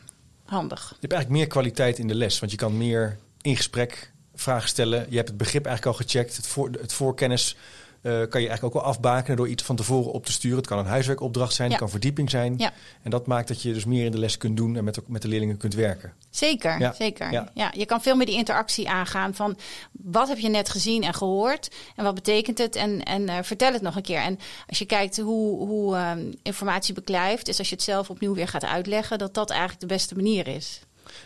handig. 0.45 0.89
Je 0.89 0.97
hebt 1.01 1.13
eigenlijk 1.13 1.43
meer 1.43 1.51
kwaliteit 1.51 1.99
in 1.99 2.09
de 2.09 2.15
les, 2.15 2.39
want 2.39 2.53
je 2.53 2.59
kan 2.59 2.77
meer 2.77 3.19
in 3.41 3.57
gesprek 3.57 4.13
vragen 4.35 4.69
stellen. 4.69 5.07
Je 5.09 5.17
hebt 5.17 5.29
het 5.29 5.39
begrip 5.39 5.67
eigenlijk 5.67 5.97
al 5.97 6.05
gecheckt. 6.05 6.37
Het, 6.37 6.47
voor, 6.47 6.71
het 6.81 6.93
voorkennis 6.93 7.57
kan 8.03 8.41
je 8.41 8.49
eigenlijk 8.49 8.65
ook 8.65 8.73
wel 8.73 8.83
afbakenen 8.83 9.37
door 9.37 9.49
iets 9.49 9.63
van 9.63 9.77
tevoren 9.77 10.13
op 10.13 10.25
te 10.27 10.33
sturen. 10.33 10.57
Het 10.59 10.67
kan 10.67 10.79
een 10.79 10.87
huiswerkopdracht 10.87 11.55
zijn, 11.55 11.69
Ja. 11.69 11.75
het 11.75 11.83
kan 11.83 11.93
verdieping 11.93 12.31
zijn. 12.31 12.55
Ja. 12.59 12.73
En 13.03 13.11
dat 13.11 13.27
maakt 13.27 13.49
dat 13.49 13.63
je 13.63 13.73
dus 13.73 13.85
meer 13.85 14.05
in 14.05 14.11
de 14.11 14.19
les 14.19 14.37
kunt 14.37 14.57
doen 14.57 14.77
en 14.77 14.85
met, 14.85 14.99
met 15.07 15.23
de 15.23 15.29
leerlingen 15.29 15.57
kunt 15.57 15.75
werken. 15.75 16.13
Zeker, 16.31 16.79
Ja, 16.81 16.93
zeker. 16.93 17.33
ja. 17.33 17.51
Ja. 17.55 17.73
je 17.77 17.87
kan 17.87 18.03
veel 18.03 18.17
meer 18.17 18.27
die 18.27 18.37
interactie 18.37 18.89
aangaan 18.89 19.35
van 19.35 19.57
wat 19.93 20.29
heb 20.29 20.39
je 20.39 20.49
net 20.49 20.69
gezien 20.69 21.03
en 21.03 21.15
gehoord 21.15 21.69
en 21.97 22.05
wat 22.05 22.15
betekent 22.15 22.59
het 22.59 22.77
en, 22.77 23.03
en 23.03 23.29
eh, 23.29 23.37
vertel 23.43 23.73
het 23.73 23.83
nog 23.83 23.97
een 23.97 24.03
keer. 24.03 24.21
En 24.21 24.39
als 24.69 24.79
je 24.79 24.85
kijkt 24.85 25.17
hoe, 25.17 25.67
hoe 25.67 25.97
ehm, 25.97 26.33
informatie 26.43 26.95
beklijft, 26.95 27.49
is 27.49 27.59
als 27.59 27.69
je 27.69 27.75
het 27.75 27.85
zelf 27.85 28.11
opnieuw 28.11 28.35
weer 28.35 28.49
gaat 28.49 28.65
uitleggen, 28.65 29.19
dat 29.19 29.35
dat 29.35 29.51
eigenlijk 29.51 29.81
de 29.81 29.87
beste 29.87 30.15
manier 30.15 30.47
is. 30.47 30.81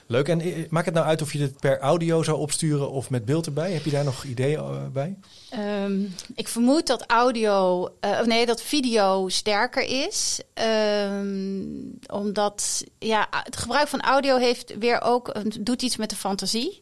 Leuk. 0.07 0.29
En 0.29 0.41
eh, 0.41 0.69
maakt 0.71 0.87
het 0.87 0.95
nou 0.95 1.07
uit 1.07 1.23
of 1.23 1.33
je 1.33 1.39
dit 1.39 1.61
per 1.61 1.79
audio 1.79 2.23
zou 2.23 2.39
opsturen 2.39 2.91
of 2.91 3.11
met 3.11 3.25
beeld 3.25 3.47
erbij? 3.47 3.73
Heb 3.73 3.85
je 3.85 3.91
daar 3.91 4.05
nog 4.05 4.25
ideeën 4.25 4.59
eh, 4.59 4.87
bij? 4.93 5.17
Ehm, 5.51 6.01
ik 6.35 6.49
vermoed 6.49 6.87
dat 6.87 7.05
audio, 7.07 7.89
eh, 8.01 8.19
of 8.21 8.27
nee, 8.27 8.47
dat 8.47 8.63
video 8.63 9.29
sterker 9.29 9.83
is. 9.83 10.41
Ehm, 10.55 11.65
omdat 12.07 12.85
ja, 12.99 13.29
het 13.31 13.57
gebruik 13.57 13.89
van 13.89 14.01
audio 14.01 14.37
heeft 14.37 14.79
weer 14.79 15.01
ook, 15.03 15.35
doet 15.61 15.83
iets 15.83 15.97
met 15.97 16.11
de 16.11 16.17
fantasie. 16.17 16.81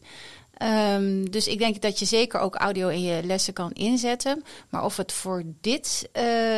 Ehm, 0.53 1.25
dus 1.25 1.47
ik 1.47 1.57
denk 1.57 1.81
dat 1.81 1.99
je 1.99 2.05
zeker 2.05 2.39
ook 2.39 2.55
audio 2.55 2.87
in 2.87 3.01
je 3.01 3.23
lessen 3.23 3.53
kan 3.53 3.71
inzetten. 3.71 4.43
Maar 4.69 4.83
of 4.83 4.97
het 4.97 5.11
voor 5.11 5.43
dit 5.61 6.09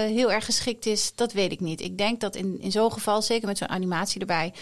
heel 0.08 0.32
erg 0.32 0.46
geschikt 0.46 0.86
is, 0.86 1.12
dat 1.16 1.34
weet 1.34 1.52
ik 1.52 1.60
niet. 1.60 1.82
Ik 1.82 1.98
denk 1.98 2.20
dat 2.20 2.36
in, 2.36 2.62
in 2.62 2.72
zo'n 2.72 2.92
geval, 2.92 3.22
zeker 3.22 3.48
met 3.48 3.58
zo'n 3.58 3.70
animatie 3.70 4.20
erbij, 4.20 4.54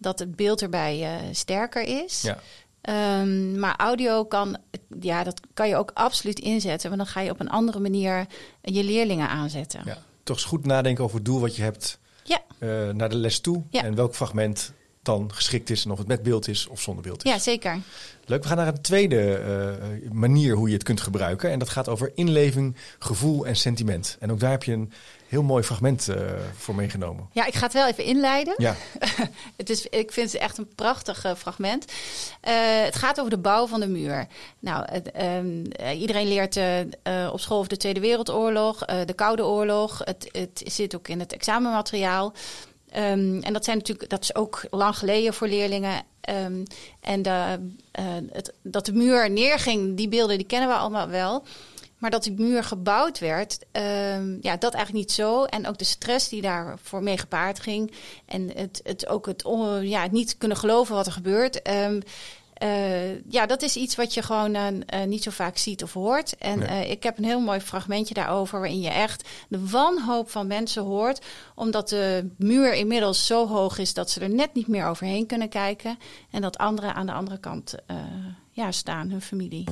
dat 0.00 0.18
het 0.18 0.36
beeld 0.36 0.62
erbij 0.62 1.02
eh, 1.02 1.26
sterker 1.32 1.82
is. 2.04 2.22
Ja. 2.22 2.38
Ehm, 2.80 3.58
maar 3.58 3.76
audio 3.76 4.24
kan, 4.24 4.58
ja, 5.00 5.24
dat 5.24 5.40
kan 5.54 5.68
je 5.68 5.76
ook 5.76 5.90
absoluut 5.94 6.38
inzetten. 6.38 6.88
Want 6.90 7.02
dan 7.02 7.10
ga 7.10 7.20
je 7.20 7.30
op 7.30 7.40
een 7.40 7.50
andere 7.50 7.80
manier 7.80 8.26
je 8.62 8.84
leerlingen 8.84 9.28
aanzetten. 9.28 9.80
ja. 9.84 9.98
Toch 10.22 10.36
eens 10.36 10.44
goed 10.44 10.66
nadenken 10.66 11.04
over 11.04 11.16
het 11.16 11.24
doel 11.24 11.40
wat 11.40 11.56
je 11.56 11.62
hebt 11.62 11.98
Ja, 12.24 12.42
eh, 12.58 12.88
naar 12.88 13.08
de 13.08 13.16
les 13.16 13.40
toe. 13.40 13.62
Ja. 13.70 13.82
En 13.82 13.94
welk 13.94 14.14
fragment 14.14 14.72
dan 15.02 15.34
geschikt 15.34 15.70
is 15.70 15.84
en 15.84 15.90
of 15.90 15.98
het 15.98 16.06
met 16.06 16.22
beeld 16.22 16.48
is 16.48 16.66
of 16.66 16.80
zonder 16.80 17.02
beeld 17.02 17.24
is. 17.24 17.30
ja 17.30 17.38
zeker. 17.38 17.78
Leuk, 18.24 18.42
we 18.42 18.48
gaan 18.48 18.56
naar 18.56 18.66
een 18.66 18.80
tweede 18.80 19.34
eh, 19.34 20.10
manier 20.12 20.54
hoe 20.54 20.68
je 20.68 20.74
het 20.74 20.82
kunt 20.82 21.00
gebruiken. 21.00 21.50
En 21.50 21.58
dat 21.58 21.68
gaat 21.68 21.88
over 21.88 22.12
inleving, 22.14 22.76
gevoel 22.98 23.46
en 23.46 23.56
sentiment. 23.56 24.16
En 24.20 24.30
ook 24.32 24.40
daar 24.40 24.50
heb 24.50 24.62
je 24.62 24.72
een 24.72 24.92
heel 25.30 25.42
mooi 25.42 25.62
fragment 25.62 26.08
eh, 26.08 26.16
voor 26.56 26.74
meegenomen. 26.74 27.28
Ja, 27.32 27.46
ik 27.46 27.54
ga 27.54 27.64
het 27.64 27.72
wel 27.72 27.86
even 27.86 28.04
inleiden. 28.04 28.54
Ja, 28.56 28.76
Het 29.56 29.70
is, 29.70 29.86
ik 29.86 30.12
vind 30.12 30.32
het 30.32 30.40
echt 30.40 30.58
een 30.58 30.74
prachtig 30.74 31.24
eh, 31.24 31.34
fragment. 31.34 31.84
Eh, 32.40 32.54
het 32.82 32.96
gaat 32.96 33.18
over 33.18 33.30
de 33.30 33.38
bouw 33.38 33.66
van 33.66 33.80
de 33.80 33.88
muur. 33.88 34.26
Nou, 34.58 34.84
het, 34.90 35.10
ehm, 35.10 35.64
eh, 35.64 36.00
iedereen 36.00 36.28
leert 36.28 36.58
op 37.32 37.40
school 37.40 37.58
over 37.58 37.68
de 37.68 37.76
Tweede 37.76 38.00
Wereldoorlog, 38.00 38.84
de 38.84 39.12
Koude 39.14 39.44
Oorlog. 39.46 40.00
Het, 40.04 40.28
het 40.32 40.62
zit 40.64 40.94
ook 40.96 41.08
in 41.08 41.20
het 41.20 41.32
examenmateriaal. 41.32 42.32
Ehm, 42.90 43.40
en 43.40 43.52
dat, 43.52 43.64
zijn 43.64 43.76
natuurlijk, 43.76 44.10
dat 44.10 44.22
is 44.22 44.34
ook 44.34 44.66
lang 44.70 44.96
geleden 44.98 45.34
voor 45.34 45.48
leerlingen. 45.48 46.02
Ehm, 46.20 46.64
en 47.00 47.22
de, 47.22 47.70
het, 48.32 48.52
dat 48.62 48.86
de 48.86 48.92
muur 48.92 49.30
neerging, 49.30 49.96
die 49.96 50.08
beelden 50.08 50.38
die 50.38 50.46
kennen 50.46 50.68
we 50.68 50.74
allemaal 50.74 51.08
wel. 51.08 51.44
Maar 52.00 52.10
dat 52.10 52.22
die 52.22 52.32
muur 52.32 52.64
gebouwd 52.64 53.18
werd, 53.18 53.58
ehm, 53.72 54.36
ja, 54.40 54.56
dat 54.56 54.74
eigenlijk 54.74 54.92
niet 55.06 55.12
zo. 55.12 55.44
En 55.44 55.66
ook 55.66 55.78
de 55.78 55.84
stress 55.84 56.28
die 56.28 56.42
daarvoor 56.42 57.02
mee 57.02 57.18
gepaard 57.18 57.60
ging. 57.60 57.92
En 58.26 58.50
het, 58.54 58.80
het 58.84 59.06
ook 59.08 59.26
het, 59.26 59.44
on- 59.44 59.88
ja, 59.88 60.02
het 60.02 60.12
niet 60.12 60.38
kunnen 60.38 60.56
geloven 60.56 60.94
wat 60.94 61.06
er 61.06 61.12
gebeurt. 61.12 61.62
Ehm, 61.62 62.00
eh, 62.54 63.30
ja, 63.30 63.46
dat 63.46 63.62
is 63.62 63.76
iets 63.76 63.96
wat 63.96 64.14
je 64.14 64.22
gewoon 64.22 64.54
eh, 64.54 64.66
eh, 65.02 65.08
niet 65.08 65.22
zo 65.22 65.30
vaak 65.30 65.56
ziet 65.56 65.82
of 65.82 65.92
hoort. 65.92 66.36
En 66.38 66.58
Nee. 66.58 66.88
ik 66.90 67.02
heb 67.02 67.18
een 67.18 67.24
heel 67.24 67.40
mooi 67.40 67.60
fragmentje 67.60 68.14
daarover, 68.14 68.58
waarin 68.60 68.80
je 68.80 68.88
echt 68.90 69.28
de 69.48 69.68
wanhoop 69.68 70.30
van 70.30 70.46
mensen 70.46 70.82
hoort. 70.82 71.24
Omdat 71.54 71.88
de 71.88 72.28
muur 72.38 72.74
inmiddels 72.74 73.26
zo 73.26 73.46
hoog 73.48 73.78
is 73.78 73.94
dat 73.94 74.10
ze 74.10 74.20
er 74.20 74.30
net 74.30 74.54
niet 74.54 74.68
meer 74.68 74.86
overheen 74.86 75.26
kunnen 75.26 75.48
kijken. 75.48 75.98
En 76.30 76.40
dat 76.42 76.58
anderen 76.58 76.94
aan 76.94 77.06
de 77.06 77.12
andere 77.12 77.38
kant 77.38 77.74
ja, 78.52 78.72
staan, 78.72 79.10
hun 79.10 79.22
familie. 79.22 79.64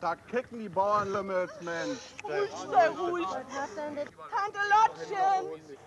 Da 0.00 0.14
kicken 0.14 0.60
die 0.60 0.68
Bauernlümmels, 0.68 1.50
Mensch. 1.60 1.98
Ruhig, 2.22 2.50
sei 2.70 2.88
ruhig. 2.88 3.26
Tante 3.26 4.60
Lottchen. 4.70 5.78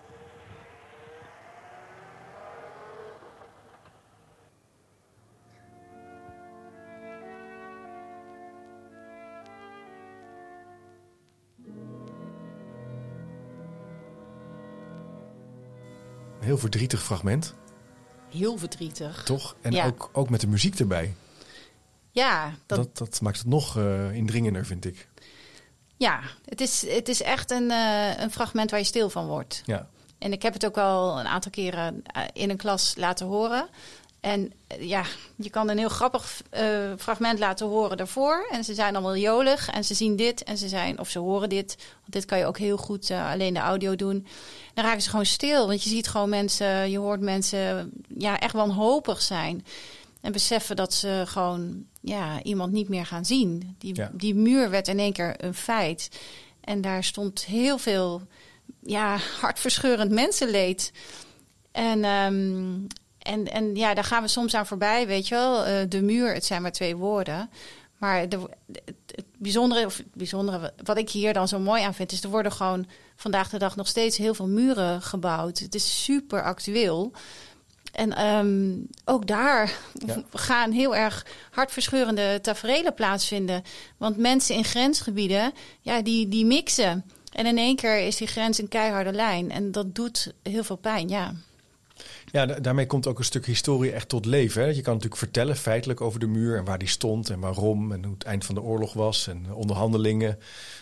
Heel 16.52 16.60
verdrietig 16.60 17.04
fragment, 17.04 17.54
Heel 18.30 18.58
verdrietig. 18.58 19.24
toch? 19.24 19.56
En 19.62 19.72
Ja. 19.72 19.86
ook, 19.86 20.10
ook 20.14 20.30
met 20.30 20.42
de 20.42 20.48
muziek 20.48 20.80
erbij. 20.80 21.14
Ja, 22.12 22.54
dat, 22.66 22.78
Dat, 22.78 22.98
dat, 22.98 23.22
maakt 23.22 23.38
het 23.38 23.48
nog 23.48 23.78
eh, 23.78 24.16
indringender, 24.16 24.66
vind 24.66 24.86
ik. 24.86 25.08
ja 25.98 26.20
het, 26.46 26.62
is, 26.62 26.86
het 26.88 27.10
is 27.10 27.22
echt 27.22 27.52
een, 27.52 27.72
eh, 27.72 28.18
een 28.20 28.32
fragment 28.32 28.70
waar 28.72 28.80
je 28.80 28.86
stil 28.86 29.10
van 29.10 29.28
wordt. 29.28 29.62
Ja. 29.66 29.88
En 30.18 30.32
ik 30.32 30.42
heb 30.42 30.54
het 30.54 30.66
ook 30.66 30.78
al 30.78 31.20
een 31.20 31.26
aantal 31.28 31.52
keren 31.52 32.04
eh, 32.06 32.24
in 32.34 32.50
een 32.50 32.58
klas 32.58 32.96
laten 32.98 33.26
horen. 33.28 33.68
En 34.22 34.54
eh, 34.68 34.88
ja, 34.88 35.04
je 35.36 35.50
kan 35.50 35.70
een 35.70 35.78
heel 35.78 35.90
grappig 35.90 36.42
eh, 36.50 36.92
fragment 36.98 37.40
laten 37.40 37.68
horen 37.68 37.98
daarvoor. 37.98 38.48
En 38.52 38.64
ze 38.64 38.74
zijn 38.74 38.94
allemaal 38.94 39.18
jolig 39.18 39.70
en 39.70 39.84
ze 39.84 39.94
zien 39.94 40.16
dit 40.16 40.44
en 40.44 40.58
ze 40.58 40.68
zijn, 40.68 41.00
of 41.00 41.10
ze 41.10 41.20
horen 41.20 41.50
dit. 41.50 41.76
Want 42.02 42.14
dit 42.14 42.26
kan 42.26 42.38
je 42.38 42.46
ook 42.46 42.58
heel 42.58 42.78
goed 42.78 43.10
eh, 43.10 43.32
alleen 43.32 43.54
de 43.54 43.60
audio 43.60 43.96
doen. 43.96 44.28
Dan 44.74 44.86
raken 44.86 45.02
ze 45.02 45.10
gewoon 45.10 45.26
stil, 45.26 45.68
want 45.68 45.84
je 45.84 45.90
ziet 45.90 46.08
gewoon 46.08 46.30
mensen, 46.30 46.90
je 46.90 46.98
hoort 46.98 47.22
mensen 47.22 47.92
ja, 48.18 48.40
echt 48.40 48.54
wanhopig 48.54 49.22
zijn. 49.22 49.66
En 50.22 50.32
beseffen 50.32 50.76
dat 50.76 50.94
ze 50.94 51.24
gewoon 51.28 51.86
ja, 52.02 52.44
iemand 52.44 52.72
niet 52.72 52.90
meer 52.90 53.06
gaan 53.06 53.26
zien. 53.26 53.76
Die, 53.78 53.96
Ja. 53.96 54.12
die 54.14 54.36
muur 54.36 54.70
werd 54.70 54.88
in 54.88 55.00
één 55.00 55.14
keer 55.14 55.34
een 55.38 55.54
feit. 55.54 56.10
En 56.62 56.82
daar 56.82 57.04
stond 57.04 57.46
heel 57.46 57.78
veel 57.78 58.22
ja, 58.84 59.18
hartverscheurend 59.40 60.12
mensenleed. 60.12 60.92
En, 61.72 62.04
ehm, 62.04 62.80
en, 63.22 63.52
en 63.52 63.76
ja, 63.76 63.94
daar 63.94 64.04
gaan 64.04 64.22
we 64.22 64.28
soms 64.28 64.56
aan 64.56 64.66
voorbij, 64.66 65.08
weet 65.08 65.28
je 65.28 65.36
wel. 65.36 65.66
Eh, 65.66 65.90
de 65.90 66.02
muur, 66.02 66.34
het 66.34 66.46
zijn 66.46 66.62
maar 66.62 66.72
twee 66.72 66.96
woorden. 66.96 67.50
Maar 67.98 68.30
de, 68.30 68.40
het, 68.86 69.26
bijzondere, 69.38 69.86
of 69.86 69.98
het 69.98 70.14
bijzondere, 70.14 70.74
wat 70.84 70.98
ik 70.98 71.10
hier 71.10 71.34
dan 71.34 71.48
zo 71.48 71.60
mooi 71.60 71.84
aan 71.84 71.94
vind, 71.94 72.12
is 72.12 72.24
er 72.24 72.30
worden 72.30 72.52
gewoon 72.52 72.88
vandaag 73.16 73.50
de 73.50 73.58
dag 73.58 73.76
nog 73.76 73.88
steeds 73.88 74.18
heel 74.18 74.34
veel 74.34 74.48
muren 74.48 75.02
gebouwd. 75.02 75.60
Het 75.60 75.76
is 75.76 76.04
super 76.04 76.44
actueel. 76.44 77.12
En 77.92 78.14
ehm, 78.14 78.72
ook 79.06 79.28
daar 79.28 79.74
Ja. 79.94 80.24
gaan 80.34 80.72
heel 80.72 80.96
erg 80.96 81.26
hartverscheurende 81.52 82.40
taferelen 82.42 82.94
plaatsvinden. 82.94 83.64
Want 83.98 84.18
mensen 84.18 84.56
in 84.56 84.64
grensgebieden, 84.64 85.54
ja, 85.82 86.02
die, 86.02 86.28
die 86.28 86.46
mixen. 86.46 87.06
En 87.32 87.46
in 87.46 87.58
één 87.58 87.76
keer 87.76 87.98
is 87.98 88.16
die 88.16 88.28
grens 88.28 88.58
een 88.58 88.68
keiharde 88.68 89.14
lijn. 89.14 89.52
En 89.52 89.72
dat 89.72 89.96
doet 89.96 90.34
heel 90.44 90.64
veel 90.64 90.76
pijn, 90.76 91.10
ja. 91.10 91.34
Ja, 92.32 92.46
da- 92.46 92.60
daarmee 92.60 92.86
komt 92.86 93.08
ook 93.08 93.18
een 93.20 93.26
stuk 93.26 93.46
historie 93.46 93.92
echt 93.92 94.10
tot 94.10 94.26
leven. 94.26 94.62
Hè? 94.62 94.68
Je 94.68 94.82
kan 94.82 94.94
natuurlijk 94.94 95.22
vertellen 95.22 95.56
feitelijk 95.56 96.02
over 96.02 96.20
de 96.20 96.28
muur 96.28 96.58
en 96.58 96.66
waar 96.66 96.78
die 96.78 96.88
stond 96.88 97.30
en 97.30 97.40
waarom 97.40 97.92
en 97.92 98.04
hoe 98.04 98.14
het 98.14 98.24
eind 98.24 98.46
van 98.46 98.56
de 98.56 98.62
oorlog 98.62 98.94
was 98.94 99.28
en 99.28 99.44
de 99.48 99.54
onderhandelingen. 99.54 100.40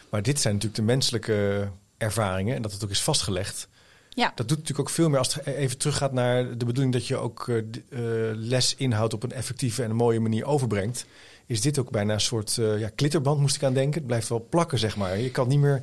Maar 0.09 0.21
dit 0.21 0.39
zijn 0.39 0.53
natuurlijk 0.53 0.81
de 0.81 0.87
menselijke 0.87 1.67
ervaringen 1.97 2.55
en 2.55 2.61
dat 2.61 2.71
het 2.71 2.83
ook 2.83 2.89
is 2.89 3.01
vastgelegd. 3.01 3.67
Ja, 4.09 4.31
Dat 4.35 4.47
doet 4.47 4.57
natuurlijk 4.57 4.89
ook 4.89 4.95
veel 4.95 5.09
meer 5.09 5.17
als 5.17 5.33
het 5.35 5.45
even 5.45 5.77
teruggaat 5.77 6.13
naar 6.13 6.57
de 6.57 6.65
bedoeling 6.65 6.93
dat 6.93 7.07
je 7.07 7.15
ook 7.17 7.47
eh, 7.49 7.55
d- 7.57 7.77
eh, 7.89 7.99
lesinhoud 8.33 9.13
op 9.13 9.23
een 9.23 9.31
effectieve 9.31 9.83
en 9.83 9.89
een 9.89 9.95
mooie 9.95 10.19
manier 10.19 10.45
overbrengt. 10.45 11.05
Is 11.45 11.61
dit 11.61 11.79
ook 11.79 11.89
bijna 11.91 12.13
een 12.13 12.21
soort 12.21 12.57
eh, 12.57 12.79
ja, 12.79 12.89
klitterband, 12.95 13.39
moest 13.39 13.55
ik 13.55 13.63
aan 13.63 13.73
denken. 13.73 13.93
Het 13.97 14.07
blijft 14.07 14.29
wel 14.29 14.47
plakken, 14.49 14.79
zeg 14.79 14.97
maar. 14.97 15.17
Je 15.19 15.31
kan 15.31 15.47
niet 15.47 15.59
meer 15.59 15.81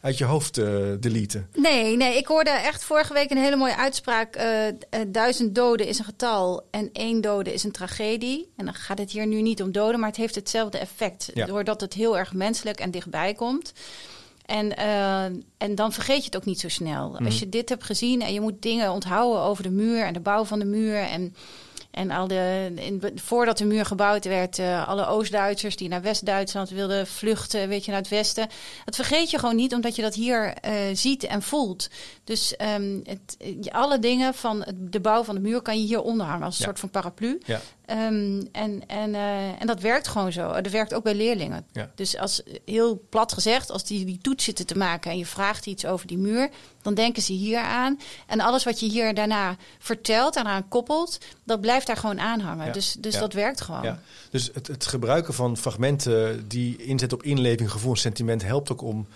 uit 0.00 0.18
je 0.18 0.24
hoofd 0.24 0.58
eh, 0.58 0.66
deleten. 1.00 1.48
Nee, 1.54 1.96
nee, 1.96 2.16
ik 2.16 2.26
hoorde 2.26 2.50
echt 2.50 2.84
vorige 2.84 3.12
week 3.12 3.30
een 3.30 3.36
hele 3.36 3.56
mooie 3.56 3.76
uitspraak. 3.76 4.36
eh, 4.36 4.68
eh, 4.68 4.74
duizend 5.06 5.54
doden 5.54 5.86
is 5.86 5.98
een 5.98 6.04
getal 6.04 6.66
en 6.70 6.90
één 6.92 7.20
dode 7.20 7.52
is 7.52 7.64
een 7.64 7.72
tragedie. 7.72 8.48
En 8.56 8.64
dan 8.64 8.74
gaat 8.74 8.98
het 8.98 9.10
hier 9.10 9.26
nu 9.26 9.42
niet 9.42 9.62
om 9.62 9.72
doden, 9.72 10.00
maar 10.00 10.08
het 10.08 10.18
heeft 10.18 10.34
hetzelfde 10.34 10.78
effect. 10.78 11.30
Ja. 11.34 11.46
Doordat 11.46 11.80
het 11.80 11.94
heel 11.94 12.18
erg 12.18 12.32
menselijk 12.32 12.80
en 12.80 12.90
dichtbij 12.90 13.34
komt. 13.34 13.72
En, 14.46 14.76
en 15.58 15.74
dan 15.74 15.92
vergeet 15.92 16.18
je 16.18 16.24
het 16.24 16.36
ook 16.36 16.44
niet 16.44 16.60
zo 16.60 16.68
snel. 16.68 17.18
Als 17.24 17.38
je 17.38 17.48
dit 17.48 17.68
hebt 17.68 17.84
gezien 17.84 18.22
en 18.22 18.32
je 18.32 18.40
moet 18.40 18.62
dingen 18.62 18.92
onthouden 18.92 19.42
over 19.42 19.62
de 19.62 19.70
muur 19.70 20.04
en 20.04 20.12
de 20.12 20.20
bouw 20.20 20.44
van 20.44 20.58
de 20.58 20.64
muur. 20.64 20.96
En, 20.96 21.34
en 21.90 22.10
al 22.10 22.26
de, 22.28 22.72
in, 22.74 23.02
voordat 23.14 23.58
de 23.58 23.64
muur 23.64 23.84
gebouwd 23.84 24.24
werd, 24.24 24.58
eh, 24.58 24.88
alle 24.88 25.06
Oost-Duitsers 25.06 25.76
die 25.76 25.88
naar 25.88 26.02
West-Duitsland 26.02 26.70
wilden 26.70 27.06
vluchten, 27.06 27.68
weet 27.68 27.84
je, 27.84 27.90
naar 27.90 28.00
het 28.00 28.08
westen. 28.10 28.48
Dat 28.84 28.94
vergeet 28.96 29.30
je 29.30 29.38
gewoon 29.38 29.56
niet, 29.56 29.74
omdat 29.74 29.96
je 29.96 30.02
dat 30.02 30.14
hier 30.14 30.54
eh, 30.54 30.72
ziet 30.92 31.24
en 31.24 31.42
voelt. 31.42 31.88
Dus 32.24 32.56
ehm, 32.56 32.98
het, 33.04 33.36
je- 33.60 33.72
alle 33.72 33.98
dingen 33.98 34.34
van 34.34 34.62
het- 34.62 34.92
de 34.92 35.00
bouw 35.00 35.22
van 35.24 35.34
de 35.34 35.40
muur 35.40 35.62
kan 35.62 35.78
je 35.80 35.86
hier 35.86 36.02
onderhangen 36.02 36.42
als 36.44 36.54
een 36.54 36.60
Ja. 36.60 36.66
soort 36.66 36.78
van 36.80 36.90
paraplu. 36.90 37.38
Ja. 37.44 37.60
Ehm, 37.88 38.42
en, 38.52 38.82
en, 38.86 39.14
eh, 39.14 39.60
en 39.60 39.66
dat 39.66 39.80
werkt 39.80 40.08
gewoon 40.08 40.32
zo. 40.32 40.60
Dat 40.60 40.72
werkt 40.72 40.94
ook 40.94 41.02
bij 41.02 41.14
leerlingen. 41.14 41.66
Ja. 41.72 41.90
Dus 41.94 42.18
als 42.18 42.42
heel 42.64 43.02
plat 43.08 43.32
gezegd, 43.32 43.70
als 43.70 43.84
die 43.84 44.04
die 44.04 44.18
toets 44.22 44.44
zitten 44.44 44.66
te 44.66 44.76
maken 44.78 45.10
en 45.10 45.18
je 45.18 45.26
vraagt 45.26 45.66
iets 45.66 45.86
over 45.86 46.06
die 46.06 46.18
muur, 46.18 46.48
dan 46.82 46.94
denken 46.94 47.22
ze 47.22 47.32
hier 47.32 47.58
aan. 47.58 47.98
En 48.26 48.40
alles 48.40 48.64
wat 48.64 48.80
je 48.80 48.88
hier 48.88 49.14
daarna 49.14 49.56
vertelt 49.78 50.36
en 50.36 50.44
aan 50.44 50.68
koppelt, 50.68 51.18
dat 51.44 51.60
blijft 51.60 51.86
daar 51.86 51.96
gewoon 51.96 52.20
aanhangen. 52.20 52.66
Ja. 52.66 52.72
Dus, 52.72 52.96
dus 52.98 53.14
Ja. 53.14 53.20
dat 53.20 53.32
werkt 53.32 53.60
gewoon. 53.60 53.82
Ja. 53.82 54.00
Dus 54.30 54.50
het, 54.54 54.66
het 54.66 54.86
gebruiken 54.86 55.34
van 55.34 55.56
fragmenten 55.56 56.48
die 56.48 56.76
inzetten 56.76 57.18
op 57.18 57.24
inleving, 57.24 57.70
gevoel 57.70 57.92
en 57.92 57.98
sentiment 57.98 58.42
helpt 58.42 58.72
ook 58.72 58.82
om 58.82 59.06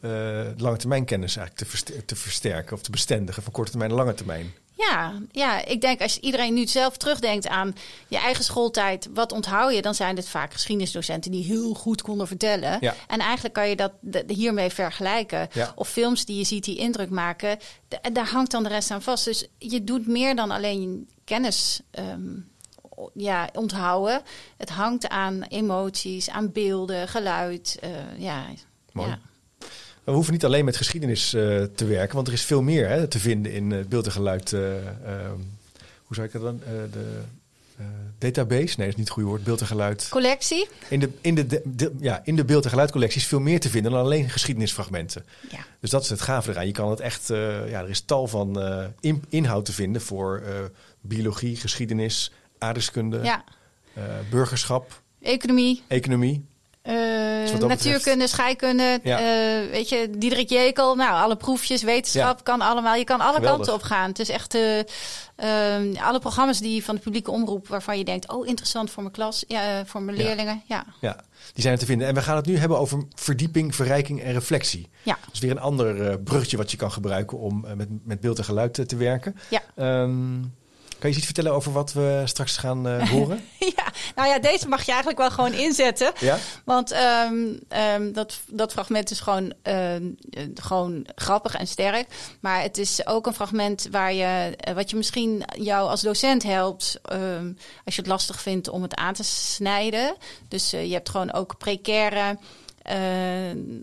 eh 0.00 0.46
lange 0.56 0.76
termijn 0.76 1.04
kennis 1.04 1.36
eigenlijk 1.36 1.70
te 2.06 2.16
versterken 2.16 2.76
of 2.76 2.82
te 2.82 2.90
bestendigen 2.90 3.42
van 3.42 3.52
korte 3.52 3.70
termijn 3.70 3.90
en 3.90 3.96
lange 3.96 4.14
termijn. 4.14 4.52
Ja, 4.78 5.12
ja, 5.32 5.64
ik 5.64 5.80
denk 5.80 6.00
als 6.00 6.18
iedereen 6.18 6.54
nu 6.54 6.66
zelf 6.66 6.96
terugdenkt 6.96 7.48
aan 7.48 7.74
je 8.08 8.18
eigen 8.18 8.44
schooltijd, 8.44 9.08
wat 9.14 9.32
onthoud 9.32 9.74
je? 9.74 9.82
Dan 9.82 9.94
zijn 9.94 10.16
het 10.16 10.28
vaak 10.28 10.52
geschiedenisdocenten 10.52 11.30
die 11.30 11.44
heel 11.44 11.74
goed 11.74 12.02
konden 12.02 12.26
vertellen. 12.26 12.76
Ja. 12.80 12.94
En 13.06 13.18
eigenlijk 13.20 13.54
kan 13.54 13.68
je 13.68 13.76
dat 13.76 13.92
hiermee 14.26 14.70
vergelijken. 14.70 15.48
Ja. 15.52 15.72
Of 15.74 15.88
films 15.88 16.24
die 16.24 16.36
je 16.36 16.44
ziet 16.44 16.64
die 16.64 16.76
indruk 16.76 17.10
maken, 17.10 17.58
daar 18.12 18.28
hangt 18.28 18.50
dan 18.50 18.62
de 18.62 18.68
rest 18.68 18.90
aan 18.90 19.02
vast. 19.02 19.24
Dus 19.24 19.46
je 19.58 19.84
doet 19.84 20.06
meer 20.06 20.36
dan 20.36 20.50
alleen 20.50 21.08
kennis 21.24 21.80
ehm, 21.90 22.34
ja, 23.14 23.48
onthouden. 23.52 24.22
Het 24.56 24.70
hangt 24.70 25.08
aan 25.08 25.42
emoties, 25.42 26.30
aan 26.30 26.52
beelden, 26.52 27.08
geluid. 27.08 27.78
eh, 27.80 27.90
ja. 28.18 28.44
Mooi. 28.92 29.08
Ja. 29.08 29.18
We 30.08 30.14
hoeven 30.14 30.32
niet 30.32 30.44
alleen 30.44 30.64
met 30.64 30.76
geschiedenis 30.76 31.34
eh, 31.34 31.62
te 31.62 31.84
werken, 31.86 32.14
want 32.14 32.26
er 32.26 32.32
is 32.32 32.44
veel 32.44 32.62
meer 32.62 32.88
hè, 32.88 33.06
te 33.08 33.18
vinden 33.18 33.52
in 33.52 33.72
eh, 33.72 33.84
beeld 33.84 34.06
en 34.06 34.12
geluid. 34.12 34.52
eh, 34.52 34.76
ehm, 34.86 35.38
hoe 36.04 36.14
zou 36.16 36.26
ik 36.26 36.32
dat 36.32 36.42
dan? 36.42 36.60
De 36.90 37.20
database? 38.18 38.56
Nee, 38.76 38.76
dat 38.76 38.86
is 38.86 38.94
niet 38.94 38.98
het 38.98 39.08
goede 39.10 39.28
woord. 39.28 39.44
Beeld 39.44 39.60
en 39.60 39.66
geluid. 39.66 40.08
Collectie? 40.10 40.68
In 40.88 41.00
de, 41.00 41.10
in 41.20 41.34
de, 41.34 41.46
de- 41.46 41.62
de- 41.64 41.92
ja, 42.00 42.20
in 42.24 42.36
de 42.36 42.44
beeld- 42.44 42.64
en 42.64 42.70
geluidcollectie 42.70 43.20
is 43.20 43.26
veel 43.26 43.40
meer 43.40 43.60
te 43.60 43.68
vinden 43.70 43.92
dan 43.92 44.00
alleen 44.00 44.30
geschiedenisfragmenten. 44.30 45.24
Ja. 45.50 45.58
Dus 45.80 45.90
dat 45.90 46.02
is 46.02 46.08
het 46.10 46.20
gave 46.20 46.50
eraan. 46.50 46.66
Je 46.66 46.72
kan 46.72 46.90
het 46.90 47.00
echt, 47.00 47.26
ja, 47.28 47.82
er 47.82 47.88
is 47.88 48.00
tal 48.00 48.26
van 48.26 48.62
in- 49.00 49.24
inhoud 49.28 49.64
te 49.64 49.72
vinden 49.72 50.02
voor 50.02 50.42
biologie, 51.00 51.56
geschiedenis, 51.56 52.32
aardrijkskunde, 52.58 53.20
ja. 53.22 53.44
burgerschap, 54.30 55.02
Economie. 55.22 55.82
economie. 55.88 56.44
Eh, 57.52 57.58
Dus 57.58 57.68
natuurkunde, 57.68 58.26
scheikunde, 58.26 59.00
Ja. 59.02 59.18
eh, 59.18 59.70
weet 59.70 59.88
je, 59.88 60.10
Diederik 60.18 60.48
Jekel. 60.48 60.94
Nou, 60.94 61.22
alle 61.22 61.36
proefjes, 61.36 61.82
wetenschap, 61.82 62.36
Ja. 62.36 62.42
kan 62.42 62.60
allemaal. 62.60 62.94
Je 62.94 63.04
kan 63.04 63.20
alle 63.20 63.34
Geweldig. 63.34 63.56
kanten 63.56 63.74
op 63.74 63.82
gaan. 63.82 64.08
Het 64.08 64.18
is 64.18 64.28
echt 64.28 64.54
eh, 64.54 64.78
ehm, 65.36 65.94
alle 66.02 66.18
programma's 66.18 66.58
die 66.58 66.84
van 66.84 66.94
de 66.94 67.00
publieke 67.00 67.30
omroep... 67.30 67.68
waarvan 67.68 67.98
je 67.98 68.04
denkt, 68.04 68.28
oh, 68.32 68.46
interessant 68.46 68.90
voor 68.90 69.02
mijn 69.02 69.14
klas, 69.14 69.44
ja, 69.48 69.62
eh, 69.78 69.84
voor 69.84 70.02
mijn 70.02 70.16
leerlingen. 70.16 70.62
Ja, 70.66 70.84
Ja, 71.00 71.16
die 71.52 71.62
zijn 71.62 71.74
er 71.74 71.80
te 71.80 71.86
vinden. 71.86 72.06
En 72.08 72.14
we 72.14 72.22
gaan 72.22 72.36
het 72.36 72.46
nu 72.46 72.56
hebben 72.58 72.78
over 72.78 73.04
verdieping, 73.14 73.74
verrijking 73.74 74.22
en 74.22 74.32
reflectie. 74.32 74.88
ja. 75.02 75.16
Dat 75.24 75.34
is 75.34 75.40
weer 75.40 75.50
een 75.50 75.60
ander 75.60 76.08
eh, 76.10 76.14
bruggetje 76.24 76.56
wat 76.56 76.70
je 76.70 76.76
kan 76.76 76.92
gebruiken 76.92 77.38
om 77.38 77.64
eh, 77.64 77.72
met, 77.74 77.88
met 78.04 78.20
beeld 78.20 78.38
en 78.38 78.44
geluid 78.44 78.78
eh, 78.78 78.84
te 78.84 78.96
werken. 78.96 79.36
Ja. 79.50 79.60
Ehm, 79.76 80.36
kan 80.98 81.10
je 81.10 81.16
iets 81.16 81.24
vertellen 81.24 81.52
over 81.52 81.72
wat 81.72 81.92
we 81.92 82.22
straks 82.24 82.56
gaan 82.56 82.88
eh, 82.88 83.10
horen? 83.10 83.44
ja. 83.76 83.92
Nou 84.14 84.28
ja, 84.28 84.38
deze 84.38 84.68
mag 84.68 84.82
je 84.82 84.90
eigenlijk 84.90 85.20
wel 85.20 85.30
gewoon 85.30 85.52
inzetten. 85.52 86.12
ja? 86.20 86.38
Want 86.64 86.90
ehm, 86.90 87.34
ehm, 87.68 88.12
dat, 88.12 88.40
dat 88.46 88.72
fragment 88.72 89.10
is 89.10 89.20
gewoon, 89.20 89.52
ehm, 89.62 90.02
eh, 90.30 90.42
gewoon 90.54 91.06
grappig 91.14 91.54
en 91.54 91.66
sterk. 91.66 92.06
Maar 92.40 92.62
het 92.62 92.78
is 92.78 93.06
ook 93.06 93.26
een 93.26 93.34
fragment 93.34 93.88
waar 93.90 94.12
je, 94.12 94.56
eh, 94.56 94.74
wat 94.74 94.90
je 94.90 94.96
misschien 94.96 95.44
jou 95.56 95.88
als 95.88 96.00
docent 96.00 96.42
helpt. 96.42 97.00
als 97.84 97.94
je 97.94 98.00
het 98.00 98.10
lastig 98.10 98.40
vindt 98.40 98.68
om 98.68 98.82
het 98.82 98.94
aan 98.94 99.14
te 99.14 99.24
snijden. 99.24 100.16
Dus 100.48 100.72
eh, 100.72 100.86
je 100.86 100.92
hebt 100.92 101.08
gewoon 101.08 101.32
ook 101.32 101.58
precaire. 101.58 102.38
Eh, 102.88 102.98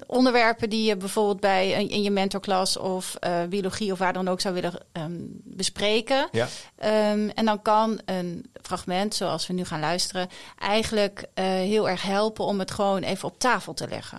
onderwerpen 0.08 0.70
die 0.70 0.84
je 0.84 0.98
bijvoorbeeld 0.98 1.40
bij 1.40 1.72
in 1.72 2.02
je 2.02 2.12
mentorklas 2.12 2.78
of 2.78 3.16
eh, 3.20 3.44
biologie 3.44 3.92
of 3.92 3.98
waar 4.00 4.14
dan 4.14 4.28
ook 4.28 4.42
zou 4.42 4.54
willen 4.54 4.86
ehm, 4.92 5.12
bespreken. 5.44 6.28
Ja. 6.32 6.48
Ehm, 6.76 7.30
en 7.30 7.46
dan 7.46 7.62
kan 7.62 8.00
een 8.06 8.52
fragment, 8.62 9.16
zoals 9.16 9.48
we 9.48 9.54
nu 9.54 9.66
gaan 9.66 9.80
luisteren, 9.80 10.30
eigenlijk 10.60 11.26
eh, 11.34 11.46
heel 11.46 11.90
erg 11.90 12.02
helpen 12.02 12.46
om 12.46 12.60
het 12.60 12.72
gewoon 12.72 13.04
even 13.04 13.28
op 13.28 13.40
tafel 13.40 13.74
te 13.74 13.88
leggen. 13.88 14.18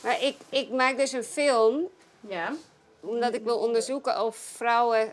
Maar 0.00 0.22
ik, 0.22 0.36
ik 0.48 0.70
maak 0.70 0.96
dus 0.96 1.12
een 1.12 1.24
film 1.24 1.80
Ja. 2.28 2.54
omdat 3.00 3.34
ik 3.34 3.44
wil 3.44 3.58
onderzoeken 3.58 4.24
of 4.24 4.36
vrouwen, 4.36 5.12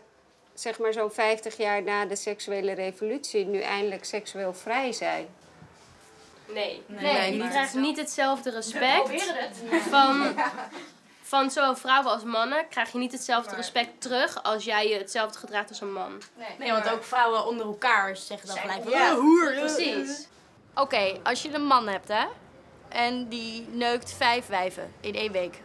zeg 0.54 0.78
maar 0.78 0.92
zo'n 0.92 1.10
50 1.10 1.56
jaar 1.56 1.82
na 1.82 2.04
de 2.04 2.16
seksuele 2.16 2.72
revolutie, 2.72 3.46
nu 3.46 3.60
eindelijk 3.60 4.04
seksueel 4.04 4.54
vrij 4.54 4.92
zijn. 4.92 5.26
Nee, 6.54 6.82
nee, 6.86 7.30
die 7.32 7.48
krijgen 7.48 7.80
niet 7.80 7.96
hetzelfde 7.96 8.50
respect 8.50 9.32
van, 9.88 10.34
van 11.22 11.50
zowel 11.50 11.76
vrouwen 11.76 12.12
als 12.12 12.22
mannen. 12.24 12.68
Krijg 12.68 12.92
je 12.92 12.98
niet 12.98 13.12
hetzelfde 13.12 13.54
respect 13.56 14.00
terug 14.00 14.42
als 14.42 14.64
jij 14.64 14.88
je 14.88 14.96
hetzelfde 14.98 15.38
gedraagt 15.38 15.68
als 15.68 15.80
een 15.80 15.92
man. 15.92 16.22
Nee, 16.58 16.72
want 16.72 16.90
ook 16.92 17.04
vrouwen 17.04 17.46
onder 17.46 17.66
elkaar 17.66 18.16
zeggen 18.16 18.48
dan 18.48 18.56
gelijk 18.56 18.82
van... 18.82 18.92
Ja, 18.92 19.12
"Oh, 19.12 19.18
hoer. 19.20 19.52
Precies. 19.52 20.26
Oké, 20.74 21.18
als 21.22 21.42
je 21.42 21.52
een 21.54 21.66
man 21.66 21.88
hebt, 21.88 22.08
hè. 22.08 22.24
En 22.88 23.28
die 23.28 23.66
neukt 23.70 24.12
vijf 24.12 24.46
wijven 24.46 24.92
in 25.00 25.14
één 25.14 25.32
week. 25.32 25.62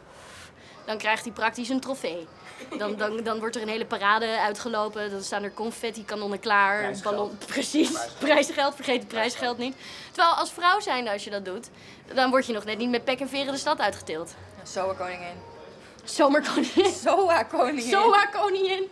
Dan 0.85 0.97
krijgt 0.97 1.23
hij 1.23 1.33
praktisch 1.33 1.69
een 1.69 1.79
trofee. 1.79 2.27
Dan, 2.77 2.95
dan, 2.95 3.23
dan 3.23 3.39
wordt 3.39 3.55
er 3.55 3.61
een 3.61 3.67
hele 3.67 3.85
parade 3.85 4.39
uitgelopen. 4.39 5.11
Dan 5.11 5.23
staan 5.23 5.43
er 5.43 5.53
confetti 5.53 6.05
kanonnen 6.05 6.39
klaar. 6.39 6.99
Ballon, 7.03 7.37
precies, 7.45 7.91
prijsgeld. 8.19 8.75
Vergeet 8.75 8.99
het 8.99 9.07
prijsgeld 9.07 9.57
niet. 9.57 9.75
Terwijl 10.11 10.35
als 10.35 10.51
vrouw 10.51 10.79
zijnde, 10.79 11.11
als 11.11 11.23
je 11.23 11.29
dat 11.29 11.45
doet... 11.45 11.69
dan 12.13 12.29
word 12.29 12.45
je 12.45 12.53
nog 12.53 12.65
net 12.65 12.77
niet 12.77 12.89
met 12.89 13.03
pek 13.03 13.19
en 13.19 13.29
veren 13.29 13.53
de 13.53 13.59
stad 13.59 13.79
uitgetild. 13.79 14.35
Zomerkoningin. 14.63 15.35
Zomerkoningin. 16.03 16.91
Zoa 16.91 17.43
koningin. 17.43 17.89
Zomaar 17.89 18.29
koningin. 18.31 18.83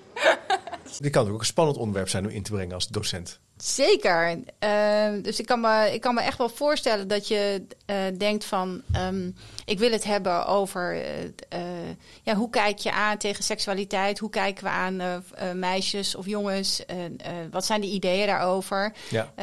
Dit 0.99 1.11
kan 1.11 1.31
ook 1.31 1.39
een 1.39 1.45
spannend 1.45 1.77
onderwerp 1.77 2.09
zijn 2.09 2.25
om 2.25 2.31
in 2.31 2.43
te 2.43 2.51
brengen 2.51 2.73
als 2.73 2.87
docent. 2.87 3.39
Zeker. 3.63 4.39
Ehm, 4.59 5.21
dus 5.21 5.39
ik 5.39 5.45
kan, 5.45 5.59
me, 5.59 5.89
ik 5.93 6.01
kan 6.01 6.13
me 6.13 6.21
echt 6.21 6.37
wel 6.37 6.49
voorstellen 6.49 7.07
dat 7.07 7.27
je 7.27 7.65
eh, 7.85 7.95
denkt 8.17 8.45
van... 8.45 8.81
ehm, 8.91 9.31
ik 9.65 9.79
wil 9.79 9.91
het 9.91 10.03
hebben 10.03 10.45
over... 10.45 10.95
eh, 10.95 11.23
eh, 11.49 11.95
ja, 12.23 12.35
hoe 12.35 12.49
kijk 12.49 12.77
je 12.77 12.91
aan 12.91 13.17
tegen 13.17 13.43
seksualiteit? 13.43 14.19
Hoe 14.19 14.29
kijken 14.29 14.63
we 14.63 14.69
aan 14.69 15.23
meisjes 15.59 16.15
of 16.15 16.25
jongens? 16.25 16.83
Wat 17.51 17.65
zijn 17.65 17.81
de 17.81 17.87
ideeën 17.87 18.27
daarover? 18.27 18.93
Ja. 19.09 19.33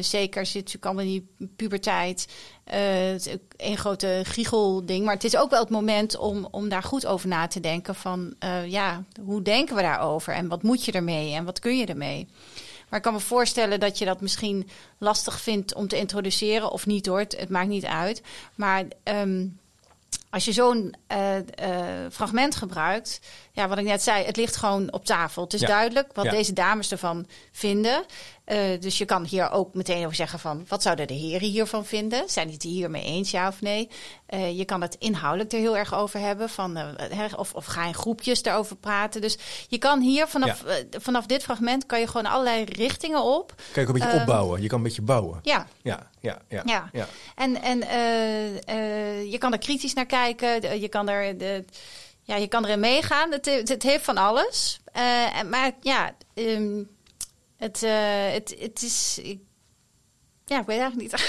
Zeker 0.00 0.46
zit 0.46 0.54
natuurlijk 0.54 0.84
allemaal 0.84 1.04
in 1.04 1.10
die 1.10 1.48
puberteit. 1.56 2.28
Het 2.64 3.26
is 3.26 3.36
een 3.56 3.76
grote 3.76 4.20
griegelding. 4.24 5.04
Maar 5.04 5.14
het 5.14 5.24
is 5.24 5.36
ook 5.36 5.50
wel 5.50 5.60
het 5.60 5.70
moment 5.70 6.16
om, 6.16 6.48
om 6.50 6.68
daar 6.68 6.82
goed 6.82 7.06
over 7.06 7.28
na 7.28 7.46
te 7.46 7.60
denken. 7.60 7.94
Van 7.94 8.34
ja, 8.66 9.04
hoe 9.24 9.42
denken 9.42 9.76
we 9.76 9.82
daarover? 9.82 10.34
En 10.34 10.48
wat 10.48 10.62
moet 10.62 10.84
je 10.84 10.92
ermee? 10.92 11.34
En 11.34 11.44
wat 11.44 11.58
kun 11.58 11.76
je 11.78 11.86
ermee? 11.86 12.28
Maar 12.90 12.98
ik 12.98 13.04
kan 13.04 13.12
me 13.14 13.20
voorstellen 13.20 13.80
dat 13.80 13.98
je 13.98 14.04
dat 14.04 14.20
misschien 14.20 14.68
lastig 14.98 15.40
vindt 15.40 15.74
om 15.74 15.88
te 15.88 15.96
introduceren. 15.96 16.70
Of 16.70 16.86
niet 16.86 17.06
hoor, 17.06 17.18
het, 17.18 17.36
het 17.38 17.48
maakt 17.48 17.68
niet 17.68 17.84
uit. 17.84 18.22
Maar 18.54 18.84
ehm, 19.02 19.46
als 20.30 20.44
je 20.44 20.52
zo'n 20.52 20.94
eh, 21.06 21.36
eh, 21.36 22.10
fragment 22.12 22.54
gebruikt, 22.56 23.20
ja, 23.52 23.68
wat 23.68 23.78
ik 23.78 23.84
net 23.84 24.02
zei, 24.02 24.24
het 24.24 24.36
ligt 24.36 24.56
gewoon 24.56 24.92
op 24.92 25.04
tafel. 25.04 25.42
Het 25.42 25.54
is 25.54 25.60
Ja. 25.60 25.66
duidelijk 25.66 26.08
wat 26.12 26.24
Ja. 26.24 26.30
deze 26.30 26.52
dames 26.52 26.90
ervan 26.90 27.26
vinden. 27.52 28.04
Eh, 28.50 28.80
dus 28.80 28.98
je 28.98 29.04
kan 29.04 29.24
hier 29.24 29.50
ook 29.50 29.74
meteen 29.74 30.04
over 30.04 30.14
zeggen 30.14 30.38
van, 30.38 30.64
wat 30.68 30.82
zouden 30.82 31.06
de 31.06 31.14
heren 31.14 31.48
hiervan 31.48 31.84
vinden? 31.84 32.28
Zijn 32.28 32.46
die 32.46 32.54
het 32.54 32.62
hiermee 32.62 33.04
eens, 33.04 33.30
ja 33.30 33.48
of 33.48 33.60
nee? 33.60 33.88
Eh, 34.26 34.58
je 34.58 34.64
kan 34.64 34.80
het 34.80 34.96
inhoudelijk 34.98 35.52
er 35.52 35.58
heel 35.58 35.76
erg 35.76 35.94
over 35.94 36.20
hebben, 36.20 36.48
van, 36.48 36.76
hè, 36.76 37.26
of, 37.36 37.54
of 37.54 37.64
ga 37.64 37.86
in 37.86 37.94
groepjes 37.94 38.42
daarover 38.42 38.76
praten. 38.76 39.20
Dus 39.20 39.38
je 39.68 39.78
kan 39.78 40.00
hier 40.00 40.28
vanaf, 40.28 40.64
vanaf 40.90 41.26
dit 41.26 41.42
fragment 41.42 41.86
kan 41.86 42.00
je 42.00 42.06
gewoon 42.06 42.26
allerlei 42.26 42.64
richtingen 42.64 43.22
op. 43.22 43.54
Kijk, 43.72 43.88
een 43.88 43.94
beetje 43.94 44.20
opbouwen. 44.20 44.62
Je 44.62 44.68
kan 44.68 44.78
een 44.78 44.84
beetje 44.84 45.02
bouwen. 45.02 45.40
Ja, 45.42 45.66
Ja, 45.82 46.10
ja, 46.20 46.38
ja. 46.48 46.62
ja. 46.64 46.88
ja. 46.92 47.06
En, 47.34 47.62
en 47.62 47.78
je 49.30 49.36
kan 49.38 49.52
er 49.52 49.58
kritisch 49.58 49.94
naar 49.94 50.06
kijken. 50.06 50.80
Je 50.80 50.88
kan 50.88 51.08
er, 51.08 51.38
de, 51.38 51.64
ja, 52.22 52.36
je 52.36 52.48
kan 52.48 52.64
erin 52.64 52.80
meegaan. 52.80 53.32
Het, 53.32 53.44
het, 53.44 53.68
het 53.68 53.82
heeft 53.82 54.04
van 54.04 54.16
alles. 54.16 54.80
Maar 55.50 55.72
ja, 55.80 56.14
ehm, 56.34 56.82
het, 57.60 57.82
eh, 57.82 58.32
het, 58.32 58.56
het 58.58 58.82
is. 58.82 59.18
Ik, 59.22 59.38
ja, 60.44 60.60
ik 60.60 60.66
weet 60.66 60.78
eigenlijk 60.78 61.12
niet. 61.12 61.22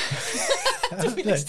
nee. 1.25 1.43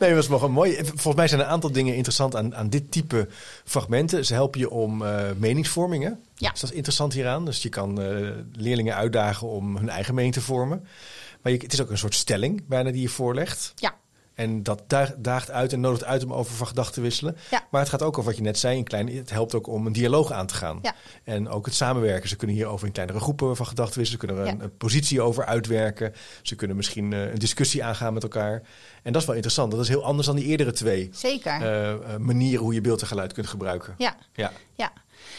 nee, 0.00 0.10
dat 0.10 0.22
is 0.22 0.28
wel 0.28 0.38
gewoon 0.38 0.54
mooi. 0.54 0.76
Volgens 0.84 1.14
mij 1.14 1.28
zijn 1.28 1.40
een 1.40 1.46
aantal 1.46 1.72
dingen 1.72 1.94
interessant 1.94 2.36
aan, 2.36 2.54
aan 2.54 2.68
dit 2.68 2.90
type 2.90 3.28
fragmenten. 3.64 4.24
Ze 4.24 4.34
helpen 4.34 4.60
je 4.60 4.70
om 4.70 5.02
eh, 5.02 5.30
meningsvormingen. 5.36 6.24
Ja. 6.34 6.50
Dus 6.50 6.60
dat 6.60 6.70
is 6.70 6.76
interessant 6.76 7.12
hieraan. 7.12 7.44
Dus 7.44 7.62
je 7.62 7.68
kan 7.68 8.02
eh, 8.02 8.30
leerlingen 8.52 8.94
uitdagen 8.94 9.48
om 9.48 9.76
hun 9.76 9.88
eigen 9.88 10.14
mening 10.14 10.34
te 10.34 10.40
vormen. 10.40 10.86
Maar 11.42 11.52
je, 11.52 11.58
het 11.58 11.72
is 11.72 11.80
ook 11.80 11.90
een 11.90 11.98
soort 11.98 12.14
stelling 12.14 12.66
bijna 12.66 12.90
die 12.90 13.02
je 13.02 13.08
voorlegt. 13.08 13.72
Ja. 13.74 13.94
En 14.36 14.62
dat 14.62 14.82
daagt, 15.18 15.50
uit 15.50 15.72
en 15.72 15.80
nodigt 15.80 16.04
uit 16.04 16.24
om 16.24 16.32
over 16.32 16.54
van 16.54 16.66
gedachten 16.66 16.94
te 16.94 17.00
wisselen. 17.00 17.36
Ja. 17.50 17.66
Maar 17.70 17.80
het 17.80 17.90
gaat 17.90 18.02
ook 18.02 18.18
over 18.18 18.24
wat 18.30 18.36
je 18.36 18.42
net 18.42 18.58
zei. 18.58 18.78
Een 18.78 18.84
klein, 18.84 19.16
het 19.16 19.30
helpt 19.30 19.54
ook 19.54 19.66
om 19.66 19.86
een 19.86 19.92
dialoog 19.92 20.30
aan 20.32 20.46
te 20.46 20.54
gaan. 20.54 20.78
Ja. 20.82 20.94
En 21.24 21.48
ook 21.48 21.64
het 21.66 21.74
samenwerken. 21.74 22.28
Ze 22.28 22.36
kunnen 22.36 22.56
hier 22.56 22.66
over 22.66 22.86
in 22.86 22.92
kleinere 22.92 23.20
groepen 23.20 23.56
van 23.56 23.66
gedachten 23.66 23.98
wisselen. 23.98 24.20
Ze 24.20 24.26
kunnen 24.26 24.46
er 24.46 24.58
Ja. 24.58 24.64
een 24.64 24.76
positie 24.76 25.20
over 25.20 25.44
uitwerken. 25.44 26.12
Ze 26.42 26.54
kunnen 26.54 26.76
misschien 26.76 27.12
eh, 27.12 27.20
een 27.32 27.38
discussie 27.38 27.84
aangaan 27.84 28.14
met 28.14 28.22
elkaar. 28.22 28.62
En 29.02 29.12
dat 29.12 29.20
is 29.20 29.26
wel 29.26 29.34
interessant. 29.36 29.70
Dat 29.70 29.80
is 29.80 29.88
heel 29.88 30.04
anders 30.04 30.26
dan 30.26 30.36
die 30.36 30.44
eerdere 30.44 30.72
twee 30.72 31.08
Zeker. 31.12 31.52
eh, 31.52 31.90
eh, 31.92 32.16
manieren 32.20 32.64
hoe 32.64 32.74
je 32.74 32.80
beeld 32.80 33.00
en 33.00 33.06
geluid 33.06 33.32
kunt 33.32 33.46
gebruiken. 33.46 33.94
ja. 33.98 34.16
Ja. 34.32 34.52
Ja. 34.74 34.92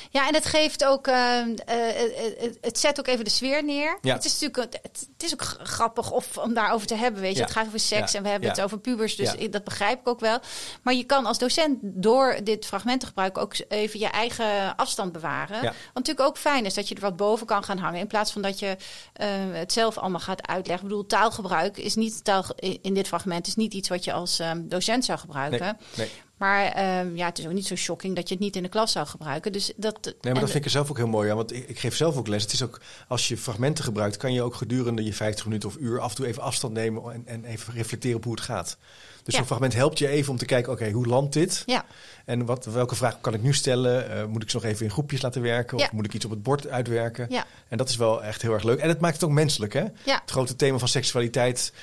Ja, 0.10 0.28
en 0.28 0.34
het 0.34 0.46
geeft 0.46 0.86
ook, 0.86 1.08
eh, 1.08 1.40
eh, 1.40 1.50
eh, 1.66 2.52
het- 2.62 2.80
zet 2.80 3.00
ook 3.00 3.08
even 3.08 3.24
de 3.24 3.30
sfeer 3.32 3.64
neer. 3.64 3.98
Ja. 4.02 4.14
Het 4.14 4.26
is 4.26 4.40
natuurlijk, 4.40 4.74
het, 4.84 5.08
het 5.18 5.24
is 5.24 5.34
ook 5.34 5.44
grappig 5.64 6.12
of, 6.12 6.38
om 6.38 6.54
daarover 6.54 6.88
te 6.88 6.96
hebben, 6.96 7.22
weet 7.22 7.32
je. 7.32 7.38
Ja. 7.38 7.44
Het 7.44 7.54
gaat 7.54 7.66
over 7.66 7.80
seks 7.80 8.12
Ja. 8.12 8.18
en 8.18 8.24
we 8.24 8.30
hebben 8.30 8.50
het 8.50 8.62
over 8.62 8.80
pubers, 8.80 9.16
dus 9.16 9.34
dat 9.50 9.64
begrijp 9.64 10.00
ik 10.00 10.08
ook 10.08 10.20
wel. 10.20 10.40
Maar 10.82 10.94
je 10.94 11.04
kan 11.04 11.26
als 11.26 11.38
docent 11.38 11.78
door 11.82 12.38
dit 12.44 12.66
fragment 12.66 13.00
te 13.00 13.06
gebruiken 13.06 13.42
ook 13.42 13.54
even 13.68 14.00
je 14.00 14.08
eigen 14.08 14.76
afstand 14.76 15.12
bewaren. 15.12 15.62
Wat 15.64 15.74
natuurlijk 15.94 16.28
ook 16.28 16.38
fijn 16.38 16.66
is 16.66 16.74
dat 16.74 16.88
je 16.88 16.96
er 16.96 17.02
wat 17.02 17.16
boven 17.16 17.48
kan 17.48 17.64
gaan 17.64 17.78
hangen, 17.78 18.00
in 18.00 18.08
plaats 18.08 18.32
van 18.32 18.42
dat 18.42 18.60
je 18.60 18.78
eh, 19.14 19.28
het 19.52 19.74
zelf 19.74 19.98
allemaal 19.98 20.20
gaat 20.20 20.48
uitleggen. 20.48 20.86
Ik 20.86 20.90
bedoel, 20.92 21.06
taalgebruik 21.06 21.78
is 21.78 21.96
niet 21.96 22.24
taal 22.24 22.44
in 22.82 22.94
dit 22.94 23.08
fragment 23.08 23.48
is 23.48 23.56
niet 23.56 23.74
iets 23.74 23.90
wat 23.90 24.04
je 24.04 24.14
als 24.14 24.40
eh, 24.40 24.52
docent 24.56 25.06
zou 25.06 25.20
gebruiken. 25.20 25.78
Nee, 25.96 26.08
nee. 26.08 26.12
Maar 26.38 26.66
ehm, 26.66 27.16
ja, 27.16 27.26
het 27.26 27.40
is 27.40 27.46
ook 27.46 27.54
niet 27.54 27.68
zo 27.68 27.76
shocking 27.76 28.16
dat 28.16 28.28
je 28.28 28.34
het 28.34 28.44
niet 28.44 28.56
in 28.56 28.64
de 28.64 28.70
klas 28.70 28.92
zou 28.92 29.08
gebruiken. 29.08 29.52
Dus 29.52 29.72
dat, 29.76 29.98
Nee, 30.04 30.14
maar 30.22 30.34
dat 30.34 30.44
vind 30.44 30.56
ik 30.56 30.66
er 30.66 30.70
zelf 30.70 30.90
ook 30.90 30.98
heel 30.98 31.08
mooi 31.08 31.30
aan. 31.30 31.36
Want 31.36 31.54
ik, 31.54 31.68
ik 31.70 31.80
geef 31.80 31.96
zelf 31.96 32.18
ook 32.18 32.28
les. 32.28 32.44
Het 32.44 32.54
is 32.54 32.64
ook, 32.64 32.82
als 33.08 33.28
je 33.28 33.38
fragmenten 33.38 33.84
gebruikt, 33.84 34.18
kan 34.18 34.34
je 34.34 34.42
ook 34.42 34.56
gedurende 34.56 35.04
je 35.04 35.14
50 35.14 35.46
minuten 35.46 35.70
of 35.70 35.78
uur 35.80 36.00
af 36.00 36.10
en 36.10 36.16
toe 36.16 36.28
even 36.28 36.42
afstand 36.42 36.74
nemen 36.74 37.14
en, 37.14 37.24
en 37.26 37.46
even 37.46 37.74
reflecteren 37.74 38.18
op 38.18 38.24
hoe 38.24 38.34
het 38.34 38.44
gaat. 38.44 38.78
Dus 39.24 39.36
Ja. 39.36 39.42
zo'n 39.42 39.48
fragment 39.48 39.74
helpt 39.74 39.98
je 40.00 40.08
even 40.08 40.32
om 40.32 40.38
te 40.38 40.46
kijken, 40.46 40.72
oké, 40.72 40.92
hoe 40.92 41.06
landt 41.08 41.34
dit? 41.34 41.64
Ja, 41.66 41.86
En 42.26 42.46
wat, 42.46 42.66
welke 42.66 42.96
vraag 42.96 43.22
kan 43.22 43.34
ik 43.34 43.42
nu 43.42 43.54
stellen? 43.54 44.10
Eh, 44.12 44.26
moet 44.26 44.44
ik 44.44 44.50
ze 44.50 44.56
nog 44.56 44.66
even 44.66 44.86
in 44.86 44.92
groepjes 44.92 45.22
laten 45.22 45.42
werken? 45.42 45.78
Ja. 45.78 45.86
Of 45.86 45.92
moet 45.92 46.06
ik 46.06 46.14
iets 46.14 46.26
op 46.26 46.32
het 46.32 46.44
bord 46.44 46.68
uitwerken? 46.68 47.26
ja, 47.30 47.46
En 47.68 47.78
dat 47.78 47.90
is 47.90 47.96
wel 47.96 48.24
echt 48.24 48.42
heel 48.42 48.54
erg 48.54 48.64
leuk. 48.64 48.80
En 48.80 48.90
het 48.90 49.00
maakt 49.00 49.14
het 49.14 49.24
ook 49.24 49.32
menselijk, 49.32 49.74
hè? 49.74 49.84
ja. 50.04 50.20
Het 50.22 50.32
grote 50.32 50.56
thema 50.56 50.78
van 50.78 50.88
seksualiteit 50.88 51.74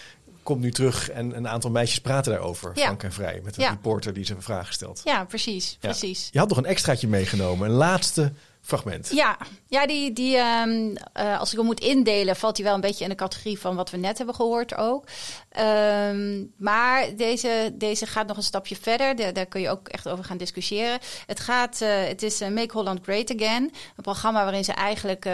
komt 0.44 0.60
nu 0.60 0.70
terug 0.72 1.10
en 1.10 1.36
een 1.36 1.48
aantal 1.48 1.70
meisjes 1.70 2.00
praten 2.00 2.32
daarover, 2.32 2.70
Ja. 2.74 2.84
frank 2.84 3.02
en 3.02 3.12
vrij, 3.12 3.40
met 3.44 3.56
een 3.56 3.62
Ja. 3.62 3.70
reporter 3.70 4.12
die 4.12 4.24
ze 4.24 4.34
een 4.34 4.42
vraag 4.42 4.72
stelt. 4.72 5.00
Ja, 5.04 5.24
precies, 5.24 5.76
precies. 5.80 6.28
Je 6.32 6.38
had 6.38 6.48
nog 6.48 6.58
een 6.58 6.64
extraatje 6.66 7.08
meegenomen, 7.08 7.68
een 7.68 7.74
laatste 7.74 8.32
fragment. 8.60 9.10
Ja, 9.12 9.36
ja 9.68 9.86
die, 9.86 10.12
die 10.12 10.36
ehm, 10.36 10.96
eh, 11.12 11.38
als 11.40 11.50
ik 11.52 11.56
hem 11.56 11.66
moet 11.66 11.80
indelen, 11.80 12.36
valt 12.36 12.56
hij 12.56 12.66
wel 12.66 12.74
een 12.74 12.80
beetje 12.80 13.04
in 13.04 13.10
de 13.10 13.16
categorie 13.16 13.58
van 13.58 13.76
wat 13.76 13.90
we 13.90 13.96
net 13.96 14.16
hebben 14.16 14.34
gehoord 14.34 14.76
ook. 14.76 15.04
Ehm, 15.48 16.42
maar 16.56 17.16
deze, 17.16 17.70
deze 17.74 18.06
gaat 18.06 18.26
nog 18.26 18.36
een 18.36 18.42
stapje 18.42 18.76
verder. 18.76 19.16
Daar, 19.16 19.32
daar 19.32 19.46
kun 19.46 19.60
je 19.60 19.70
ook 19.70 19.88
echt 19.88 20.08
over 20.08 20.24
gaan 20.24 20.36
discussiëren. 20.36 20.98
Het, 21.26 21.40
gaat, 21.40 21.80
eh, 21.80 21.88
het 22.06 22.22
is 22.22 22.40
eh, 22.40 22.48
Make 22.48 22.72
Holland 22.76 23.00
Great 23.02 23.34
Again. 23.34 23.62
Een 23.96 24.02
programma 24.02 24.42
waarin 24.42 24.64
ze 24.64 24.72
eigenlijk 24.72 25.28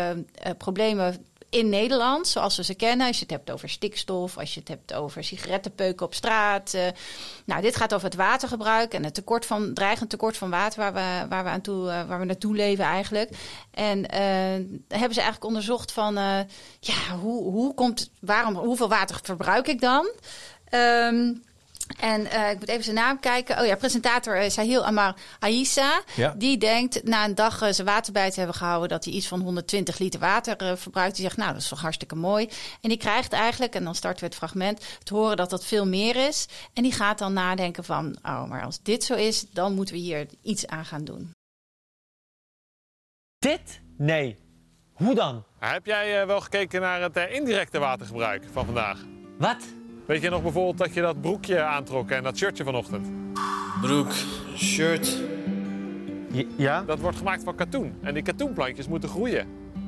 problemen 0.59 1.25
in 1.51 1.69
Nederland, 1.69 2.29
zoals 2.29 2.57
we 2.57 2.65
ze 2.65 2.75
kennen. 2.75 3.07
Als 3.07 3.17
je 3.17 3.23
het 3.23 3.31
hebt 3.31 3.51
over 3.51 3.69
stikstof, 3.69 4.39
als 4.39 4.55
je 4.55 4.61
het 4.61 4.69
hebt 4.69 4.95
over 4.95 5.25
sigarettenpeuken 5.25 6.07
op 6.07 6.15
straat. 6.15 6.75
eh, 6.75 6.87
nou, 7.45 7.63
dit 7.63 7.77
gaat 7.77 7.95
over 7.95 8.07
het 8.07 8.17
watergebruik 8.17 8.95
en 8.95 9.05
het 9.05 9.15
tekort 9.15 9.47
van, 9.47 9.75
dreigend 9.75 10.11
tekort 10.11 10.37
van 10.37 10.51
water 10.51 10.79
waar 10.79 10.93
we, 10.93 11.29
waar 11.29 11.45
we, 11.45 11.51
aan 11.51 11.61
toe, 11.61 11.91
eh, 11.91 12.09
waar 12.09 12.19
we 12.19 12.25
naartoe 12.25 12.55
leven 12.55 12.85
eigenlijk. 12.85 13.31
En 13.71 14.03
daar 14.03 14.99
hebben 14.99 15.15
ze 15.15 15.21
eigenlijk 15.21 15.45
onderzocht 15.45 15.93
van, 15.93 16.15
ja, 16.81 17.17
hoe, 17.21 17.43
hoe 17.43 17.75
komt, 17.75 18.11
waarom, 18.21 18.55
hoeveel 18.55 18.89
water 18.89 19.19
verbruik 19.23 19.69
ik 19.69 19.81
dan? 19.81 20.11
Ehm, 20.65 21.33
En 21.99 22.21
uh, 22.21 22.51
ik 22.51 22.59
moet 22.59 22.69
even 22.69 22.85
zijn 22.85 22.97
naam 22.97 23.21
kijken. 23.21 23.59
Oh 23.59 23.67
ja, 23.67 23.77
presentator 23.77 24.37
is 24.37 24.55
Sahil 24.55 24.85
Amar 24.85 25.15
Aissa. 25.39 26.03
Ja. 26.17 26.35
Die 26.37 26.59
denkt 26.59 27.05
na 27.05 27.25
een 27.25 27.35
dag 27.35 27.63
uh, 27.63 27.69
zijn 27.71 27.87
water 27.87 28.13
bij 28.13 28.31
te 28.31 28.39
hebben 28.39 28.57
gehouden... 28.57 28.89
dat 28.89 29.05
hij 29.05 29.13
iets 29.13 29.29
van 29.29 29.41
120 29.41 29.99
liter 29.99 30.21
water 30.21 30.63
uh, 30.63 30.73
verbruikt. 30.77 31.15
Die 31.15 31.25
zegt, 31.25 31.37
nou, 31.37 31.53
dat 31.53 31.63
is 31.63 31.69
toch 31.69 31.81
hartstikke 31.81 32.15
mooi. 32.15 32.49
En 32.81 32.89
die 32.89 32.99
krijgt 32.99 33.33
eigenlijk, 33.33 33.75
en 33.75 33.85
dan 33.85 33.95
starten 33.95 34.21
we 34.21 34.27
het 34.27 34.35
fragment... 34.35 34.85
te 35.03 35.15
horen 35.15 35.37
dat 35.37 35.51
dat 35.51 35.65
veel 35.65 35.87
meer 35.87 36.29
is. 36.29 36.49
En 36.73 36.83
die 36.83 36.93
gaat 36.93 37.19
dan 37.19 37.33
nadenken 37.33 37.85
van... 37.85 38.17
oh, 38.23 38.45
maar 38.45 38.63
als 38.63 38.83
dit 38.83 39.05
zo 39.05 39.15
is, 39.15 39.45
dan 39.51 39.75
moeten 39.75 39.95
we 39.95 40.01
hier 40.01 40.27
iets 40.43 40.67
aan 40.67 40.85
gaan 40.85 41.05
doen. 41.05 41.31
Dit? 43.39 43.81
Nee. 43.97 44.37
Hoe 44.93 45.15
dan? 45.15 45.45
Heb 45.59 45.87
jij 45.87 46.27
wel 46.27 46.41
gekeken 46.41 46.81
naar 46.81 47.03
het 47.03 47.17
indirecte 47.17 47.79
watergebruik 47.79 48.45
van 48.53 48.65
vandaag? 48.65 48.99
Wat? 49.39 49.80
Weet 50.11 50.23
je 50.23 50.31
nog 50.31 50.43
bijvoorbeeld 50.43 50.79
dat 50.79 50.95
je 50.95 51.01
dat 51.01 51.21
broekje 51.21 51.63
aantrok 51.63 52.11
en 52.11 52.23
dat 52.23 52.37
shirtje 52.37 52.65
vanochtend? 52.65 53.09
Broek, 53.81 54.13
shirt. 54.57 55.23
Ja? 56.57 56.83
Dat 56.83 56.99
wordt 56.99 57.17
gemaakt 57.17 57.45
van 57.45 57.55
katoen. 57.55 57.95
En 58.03 58.15
die 58.15 58.23
katoenplantjes 58.23 58.89
moeten 58.89 59.09
groeien. 59.09 59.47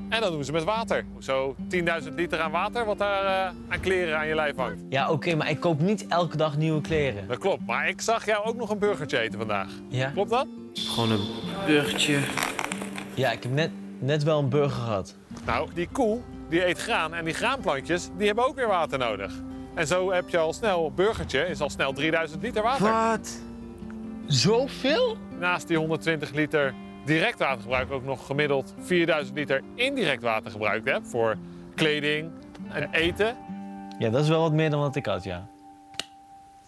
En 0.09 0.21
dat 0.21 0.33
doen 0.33 0.45
ze 0.45 0.53
met 0.53 0.65
water. 0.65 1.05
Zo 1.19 1.57
10.000 1.71 2.15
liter 2.15 2.41
aan 2.41 2.51
water 2.51 2.85
wat 2.85 2.99
daar 2.99 3.25
uh, 3.25 3.73
aan 3.73 3.81
kleren 3.81 4.19
aan 4.19 4.27
je 4.27 4.35
lijf 4.35 4.57
hangt. 4.57 4.83
Ja, 4.89 5.03
oké, 5.05 5.13
okay, 5.13 5.35
maar 5.35 5.51
ik 5.51 5.61
koop 5.61 5.81
niet 5.81 6.07
elke 6.07 6.37
dag 6.37 6.57
nieuwe 6.57 6.81
kleren. 6.81 7.29
Dat 7.29 7.39
klopt, 7.39 7.67
maar 7.67 7.89
ik 7.89 8.01
zag 8.01 8.27
jou 8.27 8.45
ook 8.45 8.57
nog 8.57 8.71
een 8.71 8.79
burgertje 8.79 9.19
eten 9.19 9.39
vandaag. 9.39 9.69
Ja? 9.89 10.11
Klopt 10.11 10.31
dat? 10.31 10.47
Gewoon 10.73 11.11
een 11.11 11.27
burgertje. 11.67 12.19
Ja, 13.15 13.31
ik 13.31 13.43
heb 13.43 13.53
net, 13.53 13.71
net 13.99 14.23
wel 14.23 14.39
een 14.39 14.49
burger 14.49 14.83
gehad. 14.83 15.17
Nou, 15.47 15.69
die 15.75 15.89
koe 15.93 16.21
die 16.49 16.67
eet 16.67 16.79
graan 16.79 17.15
en 17.15 17.25
die 17.25 17.35
graanplantjes 17.35 18.09
die 18.17 18.27
hebben 18.27 18.47
ook 18.47 18.57
weer 18.57 18.69
water 18.69 18.99
nodig. 18.99 19.33
En 19.75 19.87
zo 19.87 20.13
heb 20.13 20.29
je 20.29 20.39
al 20.39 20.53
snel, 20.53 20.87
een 20.87 20.95
burgertje 20.95 21.47
is 21.47 21.61
al 21.61 21.71
snel 21.71 21.93
3000 21.93 22.43
liter 22.43 22.63
water. 22.63 22.93
Wat? 22.93 23.41
Zoveel? 24.27 25.17
Naast 25.39 25.69
die 25.69 25.77
120 25.77 26.31
liter 26.31 26.75
direct 27.05 27.39
watergebruik 27.39 27.91
ook 27.91 28.05
nog 28.05 28.27
gemiddeld 28.27 28.75
4000 28.79 29.37
liter 29.37 29.63
indirect 29.75 30.23
water 30.23 30.51
gebruikt 30.51 30.89
heb. 30.89 31.07
Voor 31.07 31.37
kleding 31.75 32.31
en 32.69 32.91
eten. 32.91 33.37
Ja, 33.99 34.11
dat 34.11 34.23
is 34.23 34.29
wel 34.29 34.41
wat 34.41 34.53
meer 34.53 34.71
dan 34.71 34.81
wat 34.81 34.97
ik 34.97 35.07
had, 35.07 35.25
ja. 35.25 35.49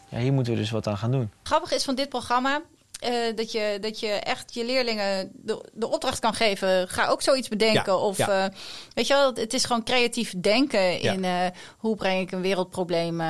Ja, 0.08 0.18
hier 0.18 0.32
moeten 0.32 0.52
we 0.52 0.58
dus 0.58 0.70
wat 0.70 0.86
aan 0.86 0.96
gaan 0.96 1.10
doen. 1.10 1.30
Grappig 1.42 1.72
is 1.72 1.84
van 1.84 1.94
dit 1.94 2.08
programma, 2.08 2.60
uh, 3.04 3.36
dat, 3.36 3.52
je, 3.52 3.78
dat 3.80 4.00
je 4.00 4.08
echt 4.08 4.54
je 4.54 4.64
leerlingen 4.64 5.30
de, 5.34 5.64
de 5.72 5.90
opdracht 5.90 6.18
kan 6.18 6.34
geven. 6.34 6.88
Ga 6.88 7.06
ook 7.06 7.22
zoiets 7.22 7.48
bedenken. 7.48 7.92
Ja, 7.92 7.98
of 7.98 8.16
ja. 8.16 8.44
Uh, 8.44 8.54
weet 8.94 9.06
je 9.06 9.14
wel, 9.14 9.34
het 9.34 9.54
is 9.54 9.64
gewoon 9.64 9.84
creatief 9.84 10.34
denken 10.40 11.02
Ja. 11.02 11.12
in 11.12 11.24
uh, 11.24 11.46
hoe 11.78 11.96
breng 11.96 12.20
ik 12.20 12.32
een 12.32 12.40
wereldprobleem 12.40 13.20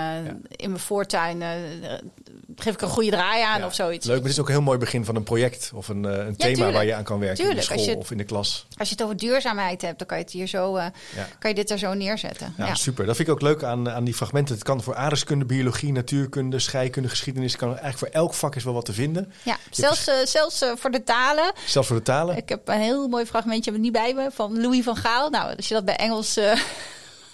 in 0.57 0.69
mijn 0.71 0.79
voortuin. 0.79 1.43
Geef 2.57 2.75
ik 2.75 2.81
een 2.81 2.89
goede 2.89 3.11
draai 3.11 3.43
aan 3.43 3.59
Ja. 3.61 3.67
of 3.67 3.75
zoiets. 3.75 4.07
Leuk, 4.07 4.15
maar 4.17 4.25
het 4.25 4.33
is 4.35 4.41
ook 4.41 4.47
een 4.47 4.53
heel 4.55 4.63
mooi 4.63 4.79
begin 4.79 5.05
van 5.05 5.17
een 5.17 5.23
project 5.23 5.71
of 5.75 5.89
een, 5.89 6.05
eh, 6.05 6.27
een 6.27 6.37
thema 6.37 6.71
waar 6.73 6.85
je 6.85 6.95
aan 6.95 7.05
kan 7.05 7.19
werken 7.19 7.39
in 7.39 7.45
Tuurlijk, 7.45 7.67
de 7.69 7.73
als 7.73 7.83
school 7.83 7.95
je- 7.95 8.01
of 8.01 8.11
in 8.11 8.17
de 8.19 8.25
klas. 8.25 8.67
Als 8.79 8.89
je 8.89 8.95
het 8.95 9.05
over 9.05 9.17
duurzaamheid 9.17 9.83
hebt, 9.83 9.99
dan 9.99 10.07
kan 10.07 10.19
je 10.19 10.23
het 10.25 10.33
hier 10.33 10.47
zo, 10.47 10.77
eh, 10.77 10.87
kan 11.39 11.51
je 11.51 11.57
dit 11.57 11.71
er 11.71 11.79
zo 11.79 11.95
neerzetten. 11.95 12.55
Ja, 12.57 12.75
super. 12.75 13.07
Dat 13.07 13.17
vind 13.17 13.29
ik 13.29 13.35
ook 13.35 13.41
leuk 13.41 13.63
aan, 13.63 13.91
aan 13.91 14.05
die 14.05 14.15
fragmenten. 14.15 14.55
Het 14.55 14.65
kan 14.65 14.83
voor 14.83 14.95
aardrijkskunde, 14.95 15.45
biologie, 15.45 15.93
natuurkunde, 15.93 16.59
scheikunde, 16.59 17.09
geschiedenis. 17.09 17.57
Kan 17.57 17.69
eigenlijk 17.69 17.99
voor 17.99 18.09
elk 18.09 18.35
vak 18.35 18.57
is 18.57 18.65
wel 18.65 18.75
wat 18.75 18.85
te 18.85 18.93
vinden. 18.93 19.33
Ja, 19.43 19.57
zelfs, 19.71 20.07
eh, 20.07 20.15
zelfs 20.25 20.65
voor 20.75 20.91
de 20.91 21.03
talen. 21.05 21.53
Zelfs 21.67 21.89
voor 21.89 21.97
de 21.97 22.03
talen. 22.03 22.37
Ik 22.37 22.49
heb 22.49 22.69
een 22.69 22.81
heel 22.81 23.09
mooi 23.09 23.27
fragmentje, 23.27 23.73
niet 23.73 23.93
bij 23.93 24.15
me, 24.15 24.29
van 24.33 24.61
Louis 24.61 24.85
van 24.85 24.97
Gaal. 24.97 25.31
Nou, 25.31 25.57
als 25.57 25.69
je 25.69 25.75
dat 25.75 25.85
bij 25.85 25.97
Engels, 25.97 26.39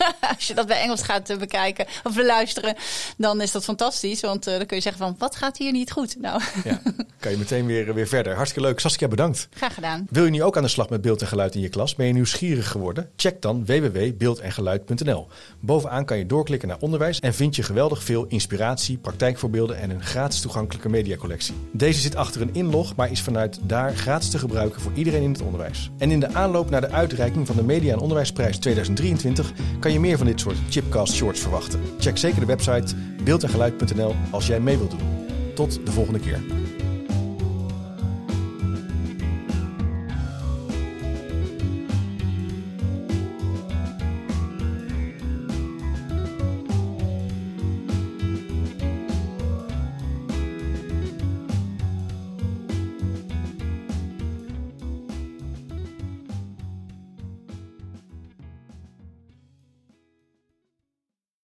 als 0.37 0.47
je 0.47 0.55
dat 0.55 0.67
bij 0.67 0.81
Engels 0.81 1.03
gaat 1.03 1.31
eh, 1.31 1.37
bekijken 1.37 1.87
of 2.05 2.15
beluisteren, 2.15 2.75
dan 3.17 3.41
is 3.41 3.53
dat 3.53 3.65
fantastisch. 3.65 4.21
Want 4.21 4.47
eh, 4.47 4.57
dan 4.57 4.67
kun 4.67 4.77
je 4.77 4.83
zeggen 4.83 5.03
van, 5.03 5.15
wat 5.19 5.37
gaat 5.37 5.57
hier 5.57 5.73
niet 5.73 5.93
goed? 5.93 6.21
Nou, 6.21 6.43
Ja, 6.65 6.81
kan 7.21 7.31
je 7.31 7.39
meteen 7.39 7.67
weer, 7.67 7.95
weer 7.95 8.09
verder. 8.09 8.35
Hartstikke 8.35 8.69
leuk. 8.69 8.81
Saskia, 8.81 9.09
bedankt. 9.09 9.49
graag 9.51 9.75
gedaan. 9.75 10.07
Wil 10.11 10.25
je 10.25 10.31
nu 10.31 10.43
ook 10.43 10.57
aan 10.57 10.63
de 10.63 10.69
slag 10.69 10.89
met 10.89 11.01
beeld 11.01 11.21
en 11.21 11.27
geluid 11.27 11.55
in 11.55 11.61
je 11.61 11.69
klas? 11.69 11.95
Ben 11.95 12.07
je 12.07 12.13
nieuwsgierig 12.13 12.69
geworden? 12.69 13.11
Check 13.17 13.43
dan 13.43 13.67
www.beeldengeluid.nl. 13.67 15.29
Bovenaan 15.61 16.05
kan 16.05 16.19
je 16.19 16.27
doorklikken 16.27 16.69
naar 16.69 16.79
onderwijs 16.81 17.21
en 17.21 17.35
vind 17.35 17.57
je 17.57 17.63
geweldig 17.63 18.03
veel 18.03 18.25
inspiratie, 18.29 18.99
praktijkvoorbeelden 18.99 19.79
en 19.79 19.91
een 19.91 20.03
gratis 20.03 20.41
toegankelijke 20.41 20.89
mediacollectie. 20.89 21.55
Deze 21.73 22.01
zit 22.01 22.17
achter 22.17 22.41
een 22.41 22.55
inlog, 22.55 22.97
maar 22.97 23.11
is 23.11 23.23
vanuit 23.23 23.59
daar 23.63 23.97
gratis 23.97 24.31
te 24.31 24.39
gebruiken 24.39 24.81
voor 24.81 24.93
iedereen 24.95 25.23
in 25.23 25.33
het 25.33 25.43
onderwijs. 25.43 25.91
En 25.99 26.11
in 26.11 26.21
de 26.21 26.35
aanloop 26.35 26.71
naar 26.71 26.81
de 26.81 26.91
uitreiking 26.91 27.47
van 27.47 27.57
de 27.57 27.63
Media 27.63 27.93
en 27.93 27.99
Onderwijsprijs 27.99 28.59
2023 28.59 29.53
kan 29.91 30.01
je 30.01 30.09
meer 30.09 30.19
van 30.19 30.27
dit 30.27 30.41
soort 30.41 30.57
Chipcast 30.69 31.15
Shorts 31.15 31.41
verwachten. 31.41 31.81
Check 31.99 32.19
zeker 32.19 32.41
de 32.41 32.47
website 32.47 32.95
beeldengeluid.nl 33.25 34.15
als 34.31 34.47
jij 34.47 34.61
mee 34.61 34.77
wilt 34.77 34.91
doen. 34.91 35.01
Tot 35.55 35.87
de 35.87 35.93
volgende 35.93 36.19
keer. 36.21 36.60